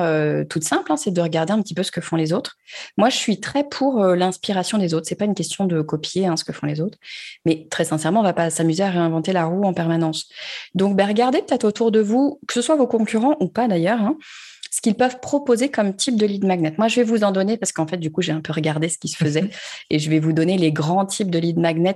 toute 0.49 0.63
simple, 0.63 0.91
hein, 0.91 0.97
c'est 0.97 1.11
de 1.11 1.21
regarder 1.21 1.53
un 1.53 1.61
petit 1.61 1.73
peu 1.73 1.83
ce 1.83 1.91
que 1.91 2.01
font 2.01 2.15
les 2.15 2.33
autres. 2.33 2.57
Moi, 2.97 3.09
je 3.09 3.17
suis 3.17 3.39
très 3.39 3.63
pour 3.63 4.03
l'inspiration 4.03 4.77
des 4.77 4.93
autres. 4.93 5.07
C'est 5.07 5.15
pas 5.15 5.25
une 5.25 5.35
question 5.35 5.65
de 5.65 5.81
copier 5.81 6.27
hein, 6.27 6.37
ce 6.37 6.43
que 6.43 6.53
font 6.53 6.67
les 6.67 6.81
autres, 6.81 6.97
mais 7.45 7.67
très 7.69 7.85
sincèrement, 7.85 8.21
on 8.21 8.23
va 8.23 8.33
pas 8.33 8.49
s'amuser 8.49 8.83
à 8.83 8.89
réinventer 8.89 9.33
la 9.33 9.45
roue 9.45 9.63
en 9.63 9.73
permanence. 9.73 10.29
Donc, 10.75 10.95
bah, 10.95 11.05
regardez 11.05 11.41
peut-être 11.41 11.63
autour 11.63 11.91
de 11.91 11.99
vous 11.99 12.10
que 12.47 12.53
ce 12.53 12.61
soit 12.61 12.75
vos 12.75 12.87
concurrents 12.87 13.35
ou 13.39 13.47
pas 13.47 13.67
d'ailleurs, 13.67 14.01
hein, 14.01 14.17
ce 14.71 14.79
qu'ils 14.79 14.95
peuvent 14.95 15.19
proposer 15.19 15.69
comme 15.69 15.93
type 15.93 16.15
de 16.15 16.25
lead 16.25 16.45
magnet. 16.45 16.73
Moi, 16.77 16.87
je 16.87 16.95
vais 16.95 17.03
vous 17.03 17.25
en 17.25 17.31
donner 17.31 17.57
parce 17.57 17.73
qu'en 17.73 17.85
fait, 17.85 17.97
du 17.97 18.09
coup, 18.09 18.21
j'ai 18.21 18.31
un 18.31 18.39
peu 18.39 18.53
regardé 18.53 18.87
ce 18.87 18.97
qui 18.97 19.09
se 19.09 19.17
faisait 19.17 19.49
et 19.89 19.99
je 19.99 20.09
vais 20.09 20.19
vous 20.19 20.31
donner 20.31 20.57
les 20.57 20.71
grands 20.71 21.05
types 21.05 21.29
de 21.29 21.37
lead 21.37 21.59
magnet 21.59 21.95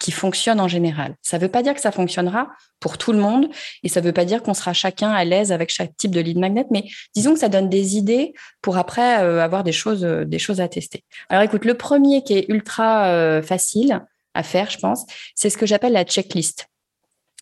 qui 0.00 0.10
fonctionnent 0.10 0.60
en 0.60 0.68
général. 0.68 1.14
Ça 1.22 1.36
ne 1.36 1.42
veut 1.42 1.50
pas 1.50 1.62
dire 1.62 1.74
que 1.74 1.80
ça 1.82 1.92
fonctionnera 1.92 2.48
pour 2.80 2.96
tout 2.96 3.12
le 3.12 3.18
monde 3.18 3.48
et 3.82 3.88
ça 3.90 4.00
ne 4.00 4.06
veut 4.06 4.12
pas 4.12 4.24
dire 4.24 4.42
qu'on 4.42 4.54
sera 4.54 4.72
chacun 4.72 5.10
à 5.10 5.24
l'aise 5.24 5.52
avec 5.52 5.68
chaque 5.68 5.96
type 5.98 6.10
de 6.10 6.20
lead 6.20 6.38
magnet, 6.38 6.64
mais 6.70 6.84
disons 7.14 7.34
que 7.34 7.40
ça 7.40 7.50
donne 7.50 7.68
des 7.68 7.96
idées 7.96 8.32
pour 8.62 8.78
après 8.78 9.22
euh, 9.22 9.42
avoir 9.44 9.62
des 9.62 9.72
choses, 9.72 10.04
euh, 10.04 10.24
des 10.24 10.38
choses 10.38 10.62
à 10.62 10.68
tester. 10.68 11.04
Alors, 11.28 11.42
écoute, 11.42 11.66
le 11.66 11.74
premier 11.74 12.24
qui 12.24 12.38
est 12.38 12.48
ultra 12.48 13.08
euh, 13.08 13.42
facile 13.42 14.02
à 14.32 14.42
faire, 14.42 14.70
je 14.70 14.78
pense, 14.78 15.04
c'est 15.34 15.50
ce 15.50 15.58
que 15.58 15.66
j'appelle 15.66 15.92
la 15.92 16.04
checklist. 16.04 16.67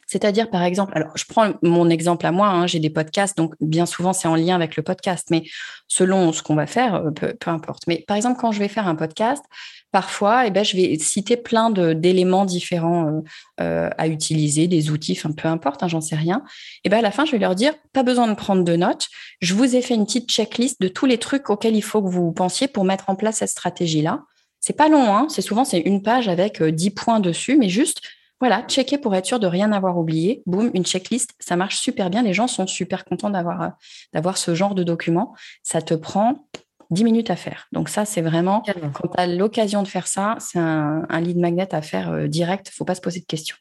C'est-à-dire, 0.06 0.50
par 0.50 0.62
exemple, 0.62 0.92
alors 0.94 1.10
je 1.16 1.24
prends 1.28 1.52
mon 1.62 1.90
exemple 1.90 2.26
à 2.26 2.32
moi, 2.32 2.48
hein, 2.48 2.66
j'ai 2.66 2.78
des 2.78 2.90
podcasts, 2.90 3.36
donc 3.36 3.54
bien 3.60 3.86
souvent 3.86 4.12
c'est 4.12 4.28
en 4.28 4.36
lien 4.36 4.54
avec 4.54 4.76
le 4.76 4.82
podcast, 4.84 5.28
mais 5.30 5.44
selon 5.88 6.32
ce 6.32 6.42
qu'on 6.42 6.54
va 6.54 6.66
faire, 6.66 6.94
euh, 6.94 7.10
peu, 7.10 7.50
importe. 7.50 7.82
Mais 7.88 8.04
par 8.06 8.16
exemple, 8.16 8.40
quand 8.40 8.52
je 8.52 8.60
vais 8.60 8.68
faire 8.68 8.86
un 8.86 8.94
podcast, 8.94 9.42
parfois, 9.90 10.46
eh 10.46 10.50
ben, 10.50 10.64
je 10.64 10.76
vais 10.76 10.96
citer 10.98 11.36
plein 11.36 11.70
d'éléments 11.70 12.44
différents 12.44 13.08
euh, 13.08 13.20
euh, 13.60 13.90
à 13.98 14.06
utiliser, 14.06 14.68
des 14.68 14.90
outils, 14.90 15.20
peu 15.36 15.48
importe, 15.48 15.82
hein, 15.82 15.88
j'en 15.88 16.00
sais 16.00 16.16
rien. 16.16 16.42
Et 16.46 16.80
eh 16.84 16.88
ben 16.88 16.98
à 16.98 17.02
la 17.02 17.10
fin, 17.10 17.24
je 17.24 17.32
vais 17.32 17.38
leur 17.38 17.56
dire, 17.56 17.74
pas 17.92 18.04
besoin 18.04 18.28
de 18.28 18.34
prendre 18.34 18.62
de 18.62 18.76
notes, 18.76 19.08
je 19.40 19.54
vous 19.54 19.74
ai 19.74 19.82
fait 19.82 19.94
une 19.94 20.06
petite 20.06 20.30
checklist 20.30 20.80
de 20.80 20.88
tous 20.88 21.06
les 21.06 21.18
trucs 21.18 21.50
auxquels 21.50 21.74
il 21.74 21.82
faut 21.82 22.00
que 22.00 22.08
vous 22.08 22.30
pensiez 22.32 22.68
pour 22.68 22.84
mettre 22.84 23.10
en 23.10 23.16
place 23.16 23.38
cette 23.38 23.48
stratégie-là. 23.48 24.22
C'est 24.60 24.76
pas 24.76 24.88
long, 24.88 25.16
hein, 25.16 25.26
c'est 25.28 25.42
souvent 25.42 25.64
c'est 25.64 25.80
une 25.80 26.02
page 26.02 26.28
avec 26.28 26.62
10 26.62 26.90
points 26.90 27.20
dessus, 27.20 27.56
mais 27.56 27.68
juste 27.68 28.00
voilà, 28.40 28.62
checker 28.62 28.98
pour 28.98 29.14
être 29.14 29.24
sûr 29.24 29.40
de 29.40 29.46
rien 29.46 29.72
avoir 29.72 29.98
oublié. 29.98 30.42
Boum, 30.46 30.70
une 30.74 30.84
checklist, 30.84 31.30
ça 31.38 31.56
marche 31.56 31.78
super 31.78 32.10
bien. 32.10 32.22
Les 32.22 32.34
gens 32.34 32.46
sont 32.46 32.66
super 32.66 33.04
contents 33.04 33.30
d'avoir 33.30 33.62
euh, 33.62 33.68
d'avoir 34.12 34.36
ce 34.36 34.54
genre 34.54 34.74
de 34.74 34.82
document. 34.82 35.34
Ça 35.62 35.80
te 35.80 35.94
prend 35.94 36.46
10 36.90 37.04
minutes 37.04 37.30
à 37.30 37.36
faire. 37.36 37.66
Donc 37.72 37.88
ça, 37.88 38.04
c'est 38.04 38.20
vraiment, 38.20 38.62
quand 38.92 39.08
tu 39.08 39.20
as 39.20 39.26
l'occasion 39.26 39.82
de 39.82 39.88
faire 39.88 40.06
ça, 40.06 40.36
c'est 40.38 40.58
un, 40.58 41.20
lead 41.20 41.38
magnet 41.38 41.74
à 41.74 41.82
faire 41.82 42.10
euh, 42.10 42.26
direct. 42.28 42.68
Il 42.68 42.72
ne 42.72 42.74
faut 42.74 42.84
pas 42.84 42.94
se 42.94 43.00
poser 43.00 43.20
de 43.20 43.26
questions. 43.26 43.56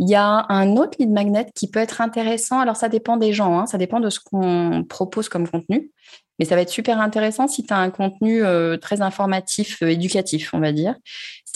Il 0.00 0.08
y 0.08 0.16
a 0.16 0.46
un 0.48 0.76
autre 0.76 0.96
lead 0.98 1.10
magnet 1.10 1.46
qui 1.54 1.70
peut 1.70 1.78
être 1.78 2.00
intéressant. 2.00 2.58
Alors, 2.58 2.76
ça 2.76 2.88
dépend 2.88 3.16
des 3.16 3.32
gens, 3.32 3.58
hein. 3.58 3.66
ça 3.66 3.78
dépend 3.78 4.00
de 4.00 4.10
ce 4.10 4.18
qu'on 4.18 4.84
propose 4.88 5.28
comme 5.28 5.48
contenu. 5.48 5.92
Mais 6.38 6.44
ça 6.44 6.56
va 6.56 6.62
être 6.62 6.70
super 6.70 7.00
intéressant 7.00 7.46
si 7.46 7.64
tu 7.64 7.72
as 7.72 7.78
un 7.78 7.90
contenu 7.90 8.42
euh, 8.42 8.76
très 8.76 9.02
informatif, 9.02 9.82
euh, 9.82 9.88
éducatif, 9.88 10.52
on 10.52 10.58
va 10.58 10.72
dire. 10.72 10.96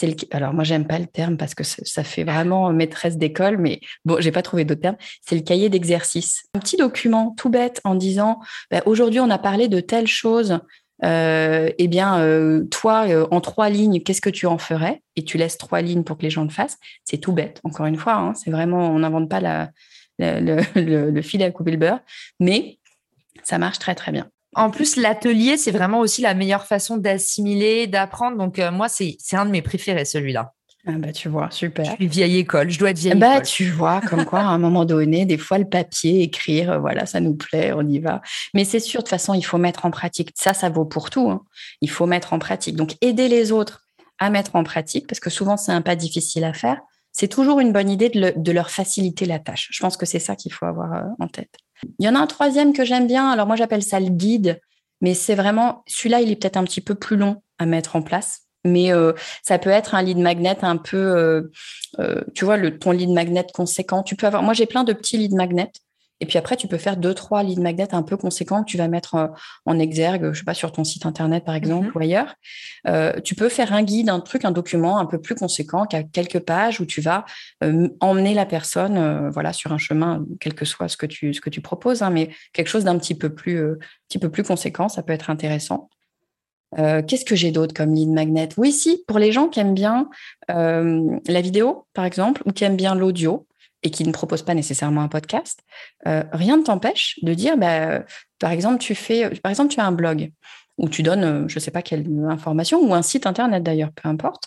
Le... 0.07 0.14
Alors, 0.31 0.52
moi, 0.52 0.64
j'aime 0.64 0.87
pas 0.87 0.99
le 0.99 1.07
terme 1.07 1.37
parce 1.37 1.55
que 1.55 1.64
ça 1.64 2.05
fait 2.05 2.25
vraiment 2.25 2.73
maîtresse 2.73 3.17
d'école, 3.17 3.59
mais 3.59 3.81
bon, 4.05 4.21
j'ai 4.21 4.33
pas 4.33 4.43
trouvé 4.43 4.64
d'autre 4.64 4.81
terme. 4.81 4.97
C'est 5.26 5.35
le 5.35 5.43
cahier 5.43 5.69
d'exercice. 5.69 6.45
Un 6.55 6.61
petit 6.61 6.76
document 6.76 7.35
tout 7.37 7.49
bête 7.49 7.81
en 7.85 7.95
disant 7.95 8.40
bah, 8.71 8.83
aujourd'hui, 8.87 9.21
on 9.21 9.31
a 9.31 9.38
parlé 9.38 9.69
de 9.69 9.81
telle 9.81 10.07
chose. 10.07 10.61
Euh, 11.05 11.71
eh 11.78 11.88
bien, 11.88 12.21
euh, 12.21 12.64
toi, 12.64 13.07
en 13.31 13.40
trois 13.40 13.71
lignes, 13.71 14.00
qu'est-ce 14.02 14.21
que 14.21 14.31
tu 14.31 14.47
en 14.47 14.59
ferais? 14.59 15.02
Et 15.17 15.25
tu 15.25 15.38
laisses 15.38 15.59
trois 15.59 15.81
lignes 15.81 16.05
pour 16.05 16.19
que 16.19 16.23
les 16.23 16.31
gens 16.31 16.43
le 16.45 16.50
fassent. 16.50 16.78
C'est 17.05 17.19
tout 17.19 17.33
bête. 17.33 17.61
Encore 17.64 17.87
une 17.87 17.97
fois, 17.97 18.14
hein, 18.14 18.35
c'est 18.35 18.50
vraiment, 18.50 18.90
on 18.90 18.99
n'invente 19.00 19.28
pas 19.28 19.71
le, 20.19 21.23
fil 21.23 21.43
à 21.43 21.50
couper 21.50 21.71
le 21.71 21.76
beurre, 21.76 22.00
mais 22.40 22.78
ça 23.45 23.59
marche 23.59 23.78
très 23.78 23.95
très 23.95 24.12
bien. 24.12 24.28
En 24.55 24.71
plus, 24.71 24.97
l'atelier, 24.97 25.57
c'est 25.57 25.71
vraiment 25.71 26.00
aussi 26.00 26.23
la 26.23 26.35
meilleure 26.35 26.67
façon 26.67 26.97
d'assimiler, 26.97 27.87
d'apprendre. 27.87 28.38
Donc, 28.38 28.59
euh, 28.59 28.71
moi, 28.71 28.88
c'est 28.88 29.17
un 29.33 29.47
de 29.47 29.50
mes 29.50 29.62
préférés, 29.62 30.05
celui-là. 30.05 30.55
Ah 30.87 30.93
bah, 30.93 31.12
tu 31.12 31.28
vois, 31.28 31.50
super. 31.50 31.85
Je 31.85 31.90
suis 31.97 32.07
vieille 32.07 32.38
école, 32.38 32.71
je 32.71 32.78
dois 32.78 32.90
être 32.90 32.99
vieille 32.99 33.14
bah, 33.14 33.35
école. 33.35 33.47
Tu 33.47 33.71
vois, 33.71 34.00
comme 34.00 34.25
quoi, 34.25 34.40
à 34.40 34.45
un 34.45 34.59
moment 34.59 34.87
donné, 34.87 35.26
des 35.26 35.37
fois, 35.37 35.59
le 35.59 35.69
papier, 35.69 36.23
écrire, 36.23 36.73
euh, 36.73 36.78
voilà, 36.78 37.05
ça 37.05 37.21
nous 37.21 37.35
plaît, 37.35 37.73
on 37.75 37.83
y 37.83 37.99
va. 37.99 38.23
Mais 38.55 38.64
c'est 38.64 38.81
sûr, 38.81 39.00
de 39.00 39.02
toute 39.02 39.11
façon, 39.11 39.35
il 39.35 39.43
faut 39.43 39.59
mettre 39.59 39.85
en 39.85 39.90
pratique. 39.90 40.31
Ça, 40.35 40.55
ça 40.55 40.71
vaut 40.71 40.87
pour 40.87 41.11
tout. 41.11 41.31
Hein. 41.31 41.43
Il 41.83 41.90
faut 41.90 42.07
mettre 42.07 42.33
en 42.33 42.38
pratique. 42.38 42.75
Donc, 42.75 42.97
aider 43.02 43.28
les 43.28 43.52
autres 43.52 43.87
à 44.19 44.31
mettre 44.31 44.57
en 44.57 44.64
pratique, 44.64 45.07
parce 45.07 45.21
que 45.21 45.31
souvent, 45.31 45.57
c'est 45.57 45.73
un 45.73 45.83
pas 45.83 45.95
difficile 45.95 46.45
à 46.45 46.55
faire. 46.55 46.81
C'est 47.12 47.28
toujours 47.28 47.61
une 47.61 47.73
bonne 47.73 47.90
idée 47.90 48.09
de, 48.09 48.33
de, 48.35 48.52
leur 48.52 48.71
faciliter 48.71 49.26
la 49.26 49.38
tâche. 49.38 49.69
Je 49.71 49.81
pense 49.81 49.97
que 49.97 50.07
c'est 50.07 50.19
ça 50.19 50.37
qu'il 50.37 50.52
faut 50.52 50.67
avoir 50.67 50.93
euh, 50.93 51.02
en 51.19 51.28
tête. 51.28 51.55
Il 51.99 52.07
y 52.07 52.09
en 52.09 52.15
a 52.15 52.19
un 52.19 52.27
troisième 52.27 52.73
que 52.73 52.85
j'aime 52.85 53.07
bien. 53.07 53.31
Alors 53.31 53.47
moi, 53.47 53.57
j'appelle 53.57 53.83
ça 53.83 54.01
le 54.01 54.09
guide, 54.09 54.61
mais 55.01 55.15
c'est 55.15 55.35
vraiment 55.35 55.83
celui-là, 55.87 56.21
il 56.21 56.31
est 56.31 56.37
peut-être 56.37 56.57
un 56.57 56.65
petit 56.65 56.81
peu 56.81 56.95
plus 56.95 57.17
long 57.17 57.43
à 57.59 57.67
mettre 57.67 57.97
en 57.97 58.03
place. 58.03 58.43
Mais 58.65 58.93
euh, 58.93 59.13
ça 59.43 59.59
peut 59.59 59.71
être 59.71 59.95
un 59.95 60.03
lead 60.03 60.19
magnet 60.19 60.59
un 60.63 60.77
peu, 60.77 60.97
euh, 60.97 61.43
euh, 62.01 62.23
tu 62.35 62.45
vois, 62.45 62.57
le, 62.57 62.79
ton 62.79 62.91
lead 62.91 63.11
magnet 63.11 63.47
conséquent. 63.55 64.03
Tu 64.03 64.17
peux 64.17 64.27
avoir, 64.27 64.43
moi 64.43 64.53
j'ai 64.53 64.67
plein 64.67 64.85
de 64.85 64.93
petits 64.93 65.17
lead 65.17 65.35
magnets 65.35 65.71
et 66.21 66.27
puis 66.27 66.39
après, 66.39 66.57
tu 66.57 66.67
peux 66.67 66.79
faire 66.79 66.97
deux, 66.97 67.15
trois 67.15 67.43
lead 67.43 67.61
magnets 67.61 67.95
un 67.95 68.03
peu 68.03 68.17
conséquents 68.17 68.65
que 68.65 68.71
tu 68.71 68.77
vas 68.77 68.89
mettre 68.89 69.15
euh, 69.15 69.29
en 69.67 69.79
exergue, 69.79 70.33
je 70.33 70.39
sais 70.39 70.45
pas, 70.45 70.55
sur 70.55 70.73
ton 70.73 70.85
site 70.85 71.07
internet 71.07 71.45
par 71.45 71.55
exemple 71.55 71.89
mm-hmm. 71.89 71.99
ou 71.99 72.01
ailleurs. 72.01 72.35
Euh, 72.87 73.13
tu 73.21 73.35
peux 73.35 73.49
faire 73.49 73.73
un 73.73 73.83
guide, 73.83 74.09
un 74.09 74.21
truc, 74.21 74.45
un 74.45 74.51
document 74.51 74.99
un 74.99 75.07
peu 75.07 75.21
plus 75.21 75.35
conséquent 75.35 75.87
qui 75.87 75.97
a 75.97 76.03
quelques 76.03 76.41
pages 76.41 76.81
où 76.81 76.87
tu 76.87 77.01
vas 77.01 77.25
euh, 77.63 77.89
emmener 78.01 78.35
la 78.35 78.47
personne, 78.47 78.97
euh, 78.97 79.31
voilà, 79.31 79.53
sur 79.53 79.73
un 79.73 79.79
chemin, 79.79 80.25
quel 80.41 80.55
que 80.55 80.65
soit 80.65 80.89
ce 80.89 80.97
que 80.97 81.07
tu 81.07 81.33
ce 81.33 81.41
que 81.41 81.51
tu 81.51 81.61
proposes, 81.61 82.03
hein, 82.03 82.11
mais 82.11 82.31
quelque 82.53 82.69
chose 82.69 82.85
d'un 82.85 82.99
petit 82.99 83.15
peu 83.15 83.33
plus, 83.33 83.63
petit 84.09 84.19
peu 84.19 84.31
plus 84.31 84.43
conséquent, 84.43 84.89
ça 84.89 85.03
peut 85.03 85.13
être 85.13 85.31
intéressant. 85.31 85.89
Qu'est-ce 86.77 87.25
que 87.25 87.35
j'ai 87.35 87.51
d'autre 87.51 87.73
comme 87.73 87.95
lead 87.95 88.11
magnet 88.11 88.51
Oui, 88.59 88.73
si, 88.73 89.03
pour 89.07 89.19
les 89.19 89.33
gens 89.33 89.49
qui 89.49 89.59
aiment 89.59 89.75
bien 89.75 90.11
la 90.49 91.41
vidéo, 91.41 91.87
par 91.95 92.05
exemple, 92.05 92.43
ou 92.45 92.53
qui 92.53 92.65
aiment 92.65 92.77
bien 92.77 92.95
l'audio, 92.95 93.47
et 93.83 93.91
qui 93.91 94.05
ne 94.05 94.13
propose 94.13 94.43
pas 94.43 94.55
nécessairement 94.55 95.03
un 95.03 95.09
podcast, 95.09 95.61
euh, 96.07 96.25
rien 96.33 96.57
ne 96.57 96.63
t'empêche 96.63 97.17
de 97.23 97.35
dire, 97.35 97.57
bah, 97.57 98.03
par 98.39 98.51
exemple, 98.51 98.79
tu 98.79 98.95
fais, 98.95 99.31
par 99.41 99.51
exemple, 99.51 99.73
tu 99.73 99.81
as 99.81 99.87
un 99.87 99.93
blog 99.93 100.33
où 100.79 100.89
tu 100.89 101.03
donnes, 101.03 101.25
euh, 101.25 101.49
je 101.49 101.57
ne 101.57 101.61
sais 101.61 101.71
pas 101.71 101.83
quelle 101.83 102.07
information, 102.29 102.81
ou 102.81 102.95
un 102.95 103.03
site 103.03 103.27
internet 103.27 103.63
d'ailleurs, 103.63 103.91
peu 103.93 104.09
importe. 104.09 104.45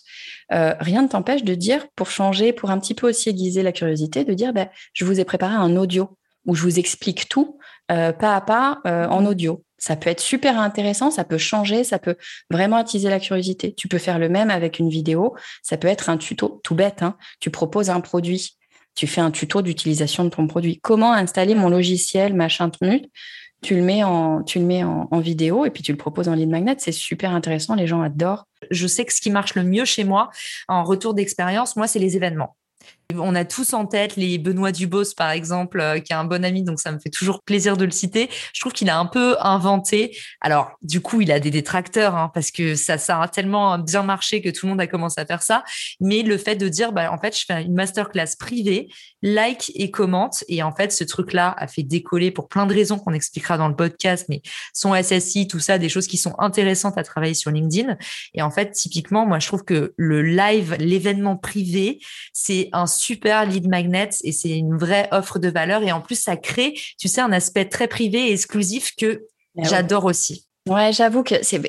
Euh, 0.53 0.75
rien 0.79 1.01
ne 1.01 1.07
t'empêche 1.07 1.43
de 1.43 1.55
dire, 1.55 1.87
pour 1.95 2.09
changer, 2.09 2.53
pour 2.53 2.71
un 2.71 2.79
petit 2.79 2.93
peu 2.93 3.09
aussi 3.09 3.29
aiguiser 3.29 3.63
la 3.63 3.71
curiosité, 3.71 4.23
de 4.23 4.33
dire, 4.33 4.53
bah, 4.53 4.69
je 4.93 5.05
vous 5.05 5.19
ai 5.19 5.25
préparé 5.25 5.55
un 5.55 5.75
audio 5.75 6.17
où 6.45 6.55
je 6.55 6.63
vous 6.63 6.79
explique 6.79 7.29
tout 7.29 7.59
euh, 7.91 8.13
pas 8.13 8.35
à 8.35 8.41
pas 8.41 8.79
euh, 8.87 9.05
en 9.07 9.25
audio. 9.25 9.63
Ça 9.77 9.95
peut 9.95 10.09
être 10.09 10.21
super 10.21 10.59
intéressant, 10.59 11.11
ça 11.11 11.23
peut 11.23 11.39
changer, 11.39 11.83
ça 11.83 11.99
peut 11.99 12.15
vraiment 12.49 12.77
attiser 12.77 13.09
la 13.09 13.19
curiosité. 13.19 13.73
Tu 13.73 13.87
peux 13.87 13.97
faire 13.97 14.19
le 14.19 14.29
même 14.29 14.49
avec 14.49 14.79
une 14.79 14.89
vidéo. 14.89 15.35
Ça 15.63 15.75
peut 15.77 15.87
être 15.87 16.09
un 16.09 16.17
tuto 16.17 16.61
tout 16.63 16.75
bête. 16.75 17.01
Hein. 17.01 17.17
Tu 17.39 17.49
proposes 17.49 17.89
un 17.89 17.99
produit 17.99 18.57
tu 18.95 19.07
fais 19.07 19.21
un 19.21 19.31
tuto 19.31 19.61
d'utilisation 19.61 20.23
de 20.23 20.29
ton 20.29 20.47
produit. 20.47 20.79
Comment 20.81 21.13
installer 21.13 21.55
mon 21.55 21.69
logiciel, 21.69 22.33
machin, 22.33 22.69
minute 22.81 23.09
tu 23.61 23.75
le 23.75 23.83
mets 23.83 24.03
en, 24.03 24.43
tu 24.43 24.59
le 24.59 24.65
mets 24.65 24.83
en, 24.83 25.07
en, 25.11 25.19
vidéo 25.19 25.65
et 25.65 25.69
puis 25.69 25.83
tu 25.83 25.91
le 25.91 25.97
proposes 25.97 26.27
en 26.27 26.33
lead 26.33 26.49
magnet. 26.49 26.75
C'est 26.79 26.91
super 26.91 27.31
intéressant. 27.31 27.75
Les 27.75 27.87
gens 27.87 28.01
adorent. 28.01 28.47
Je 28.71 28.87
sais 28.87 29.05
que 29.05 29.13
ce 29.13 29.21
qui 29.21 29.29
marche 29.29 29.55
le 29.55 29.63
mieux 29.63 29.85
chez 29.85 30.03
moi 30.03 30.29
en 30.67 30.83
retour 30.83 31.13
d'expérience, 31.13 31.75
moi, 31.75 31.87
c'est 31.87 31.99
les 31.99 32.15
événements. 32.15 32.55
On 33.19 33.35
a 33.35 33.45
tous 33.45 33.73
en 33.73 33.85
tête 33.85 34.15
les 34.15 34.37
Benoît 34.37 34.71
Dubos, 34.71 35.13
par 35.15 35.31
exemple, 35.31 35.79
euh, 35.79 35.99
qui 35.99 36.13
est 36.13 36.15
un 36.15 36.23
bon 36.23 36.43
ami, 36.43 36.63
donc 36.63 36.79
ça 36.79 36.91
me 36.91 36.99
fait 36.99 37.09
toujours 37.09 37.41
plaisir 37.43 37.77
de 37.77 37.85
le 37.85 37.91
citer. 37.91 38.29
Je 38.53 38.59
trouve 38.59 38.73
qu'il 38.73 38.89
a 38.89 38.97
un 38.97 39.05
peu 39.05 39.35
inventé. 39.39 40.17
Alors, 40.41 40.71
du 40.81 41.01
coup, 41.01 41.21
il 41.21 41.31
a 41.31 41.39
des 41.39 41.51
détracteurs, 41.51 42.15
hein, 42.15 42.31
parce 42.33 42.51
que 42.51 42.75
ça, 42.75 42.97
ça 42.97 43.21
a 43.21 43.27
tellement 43.27 43.77
bien 43.77 44.03
marché 44.03 44.41
que 44.41 44.49
tout 44.49 44.65
le 44.65 44.71
monde 44.71 44.81
a 44.81 44.87
commencé 44.87 45.19
à 45.19 45.25
faire 45.25 45.43
ça. 45.43 45.63
Mais 45.99 46.23
le 46.23 46.37
fait 46.37 46.55
de 46.55 46.67
dire, 46.67 46.91
bah, 46.91 47.11
en 47.11 47.17
fait, 47.17 47.37
je 47.37 47.45
fais 47.45 47.63
une 47.63 47.73
masterclass 47.73 48.35
privée, 48.39 48.89
like 49.21 49.71
et 49.75 49.91
commente. 49.91 50.43
Et 50.47 50.63
en 50.63 50.73
fait, 50.73 50.91
ce 50.91 51.03
truc-là 51.03 51.53
a 51.57 51.67
fait 51.67 51.83
décoller 51.83 52.31
pour 52.31 52.47
plein 52.47 52.65
de 52.65 52.73
raisons 52.73 52.97
qu'on 52.97 53.13
expliquera 53.13 53.57
dans 53.57 53.67
le 53.67 53.75
podcast, 53.75 54.25
mais 54.29 54.41
son 54.73 54.93
SSI, 54.95 55.47
tout 55.47 55.59
ça, 55.59 55.77
des 55.77 55.89
choses 55.89 56.07
qui 56.07 56.17
sont 56.17 56.35
intéressantes 56.39 56.97
à 56.97 57.03
travailler 57.03 57.33
sur 57.33 57.51
LinkedIn. 57.51 57.97
Et 58.33 58.41
en 58.41 58.51
fait, 58.51 58.71
typiquement, 58.71 59.25
moi, 59.25 59.39
je 59.39 59.47
trouve 59.47 59.63
que 59.63 59.93
le 59.97 60.21
live, 60.21 60.75
l'événement 60.79 61.37
privé, 61.37 61.99
c'est 62.33 62.69
un 62.73 62.87
super 63.01 63.45
lead 63.45 63.67
magnet 63.67 64.09
et 64.23 64.31
c'est 64.31 64.57
une 64.57 64.77
vraie 64.77 65.07
offre 65.11 65.39
de 65.39 65.49
valeur. 65.49 65.83
Et 65.83 65.91
en 65.91 66.01
plus, 66.01 66.21
ça 66.21 66.37
crée, 66.37 66.73
tu 66.99 67.07
sais, 67.07 67.21
un 67.21 67.31
aspect 67.31 67.65
très 67.65 67.87
privé 67.87 68.29
et 68.29 68.33
exclusif 68.33 68.95
que 68.95 69.25
ah 69.57 69.63
j'adore 69.63 70.05
aussi. 70.05 70.45
Ouais, 70.69 70.93
j'avoue 70.93 71.23
que 71.23 71.35
c'est, 71.41 71.59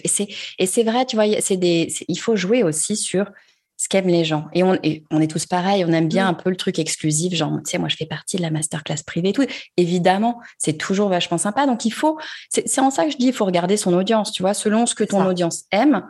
et 0.59 0.67
c'est 0.67 0.83
vrai, 0.83 1.07
tu 1.07 1.17
vois, 1.17 1.25
c'est 1.41 1.57
des, 1.57 1.93
il 2.09 2.19
faut 2.19 2.37
jouer 2.37 2.63
aussi 2.63 2.97
sur 2.97 3.31
ce 3.79 3.89
qu'aiment 3.89 4.09
les 4.09 4.25
gens. 4.25 4.47
Et 4.53 4.63
on, 4.63 4.79
on 5.11 5.21
est 5.21 5.27
tous 5.27 5.47
pareils, 5.47 5.85
on 5.85 5.93
aime 5.93 6.07
bien 6.07 6.29
un 6.29 6.35
peu 6.35 6.51
le 6.51 6.57
truc 6.57 6.79
exclusif, 6.79 7.35
genre, 7.35 7.59
tu 7.65 7.71
sais, 7.71 7.79
moi, 7.79 7.89
je 7.89 7.97
fais 7.97 8.07
partie 8.07 8.37
de 8.37 8.43
la 8.43 8.51
masterclass 8.51 9.03
privée 9.05 9.31
et 9.31 9.33
tout. 9.33 9.47
Évidemment, 9.77 10.41
c'est 10.59 10.75
toujours 10.75 11.09
vachement 11.09 11.39
sympa. 11.39 11.67
Donc, 11.67 11.87
il 11.87 11.93
faut, 11.93 12.19
c'est 12.51 12.79
en 12.81 12.91
ça 12.91 13.07
que 13.07 13.11
je 13.11 13.17
dis, 13.17 13.29
il 13.29 13.33
faut 13.33 13.47
regarder 13.47 13.77
son 13.77 13.95
audience, 13.95 14.31
tu 14.31 14.43
vois, 14.43 14.55
selon 14.55 14.85
ce 14.85 14.95
que 14.95 15.05
ton 15.05 15.25
audience 15.27 15.65
aime, 15.73 16.03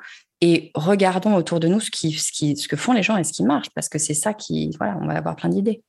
et 0.43 0.73
regardons 0.75 1.37
autour 1.37 1.61
de 1.61 1.69
nous 1.69 1.79
ce, 1.79 1.91
qui, 1.91 2.13
ce, 2.13 2.33
ce 2.33 2.69
que 2.69 2.77
font 2.77 2.93
les 2.93 3.05
gens 3.05 3.17
et 3.17 3.23
ce 3.23 3.33
qui 3.33 3.45
marche, 3.45 3.69
parce 3.77 3.89
que 3.89 3.99
c'est 3.99 4.13
ça 4.13 4.35
qui, 4.35 4.71
voilà, 4.77 4.99
on 5.01 5.07
va 5.07 5.15
avoir 5.15 5.37
plein 5.37 5.49
d'idées. 5.49 5.85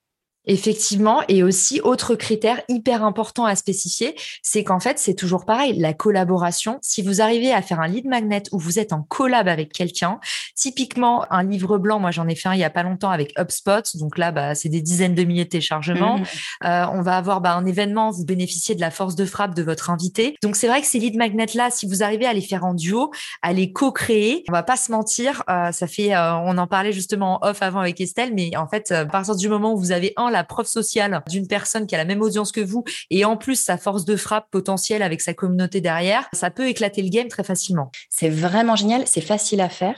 Effectivement, 0.45 1.21
et 1.29 1.41
aussi 1.41 1.79
autre 1.81 2.15
critère 2.15 2.61
hyper 2.67 3.05
important 3.05 3.45
à 3.45 3.55
spécifier, 3.55 4.13
c'est 4.41 4.65
qu'en 4.65 4.81
fait 4.81 4.99
c'est 4.99 5.13
toujours 5.13 5.45
pareil, 5.45 5.79
la 5.79 5.93
collaboration. 5.93 6.79
Si 6.81 7.01
vous 7.01 7.21
arrivez 7.21 7.53
à 7.53 7.61
faire 7.61 7.79
un 7.79 7.87
lead 7.87 8.05
magnet 8.05 8.43
où 8.51 8.59
vous 8.59 8.77
êtes 8.77 8.91
en 8.91 9.03
collab 9.03 9.47
avec 9.47 9.71
quelqu'un, 9.71 10.19
typiquement 10.53 11.25
un 11.31 11.43
livre 11.43 11.77
blanc, 11.77 11.99
moi 11.99 12.11
j'en 12.11 12.27
ai 12.27 12.35
fait 12.35 12.49
un 12.49 12.55
il 12.55 12.59
y 12.59 12.65
a 12.65 12.69
pas 12.69 12.83
longtemps 12.83 13.09
avec 13.09 13.33
HubSpot, 13.39 13.83
donc 13.95 14.17
là 14.17 14.33
bah, 14.33 14.53
c'est 14.53 14.67
des 14.67 14.81
dizaines 14.81 15.15
de 15.15 15.23
milliers 15.23 15.45
de 15.45 15.49
téléchargements. 15.49 16.17
Mmh. 16.17 16.23
Euh, 16.65 16.85
on 16.91 17.01
va 17.01 17.15
avoir 17.15 17.39
bah, 17.39 17.53
un 17.53 17.65
événement, 17.65 18.11
vous 18.11 18.25
bénéficiez 18.25 18.75
de 18.75 18.81
la 18.81 18.91
force 18.91 19.15
de 19.15 19.23
frappe 19.23 19.55
de 19.55 19.63
votre 19.63 19.91
invité. 19.91 20.35
Donc 20.43 20.57
c'est 20.57 20.67
vrai 20.67 20.81
que 20.81 20.87
ces 20.87 20.99
lead 20.99 21.15
magnets 21.15 21.45
là, 21.55 21.69
si 21.71 21.87
vous 21.87 22.03
arrivez 22.03 22.25
à 22.25 22.33
les 22.33 22.41
faire 22.41 22.65
en 22.65 22.73
duo, 22.73 23.11
à 23.43 23.53
les 23.53 23.71
co-créer, 23.71 24.43
on 24.49 24.51
va 24.51 24.63
pas 24.63 24.75
se 24.75 24.91
mentir, 24.91 25.41
euh, 25.49 25.71
ça 25.71 25.87
fait, 25.87 26.13
euh, 26.13 26.33
on 26.33 26.57
en 26.57 26.67
parlait 26.67 26.91
justement 26.91 27.41
en 27.41 27.47
off 27.47 27.61
avant 27.61 27.79
avec 27.79 28.01
Estelle, 28.01 28.33
mais 28.33 28.57
en 28.57 28.67
fait 28.67 28.91
à 28.91 29.05
partir 29.05 29.37
du 29.37 29.47
moment 29.47 29.73
où 29.73 29.77
vous 29.77 29.93
avez 29.93 30.11
un 30.17 30.32
la 30.33 30.43
preuve 30.43 30.65
sociale 30.65 31.21
d'une 31.29 31.47
personne 31.47 31.87
qui 31.87 31.95
a 31.95 31.97
la 31.97 32.05
même 32.05 32.21
audience 32.21 32.51
que 32.51 32.61
vous 32.61 32.83
et 33.09 33.25
en 33.25 33.37
plus 33.37 33.55
sa 33.55 33.77
force 33.77 34.05
de 34.05 34.15
frappe 34.15 34.49
potentielle 34.51 35.01
avec 35.01 35.21
sa 35.21 35.33
communauté 35.33 35.81
derrière, 35.81 36.27
ça 36.33 36.51
peut 36.51 36.67
éclater 36.67 37.01
le 37.01 37.09
game 37.09 37.27
très 37.27 37.43
facilement. 37.43 37.91
C'est 38.09 38.29
vraiment 38.29 38.75
génial, 38.75 39.03
c'est 39.07 39.21
facile 39.21 39.61
à 39.61 39.69
faire 39.69 39.95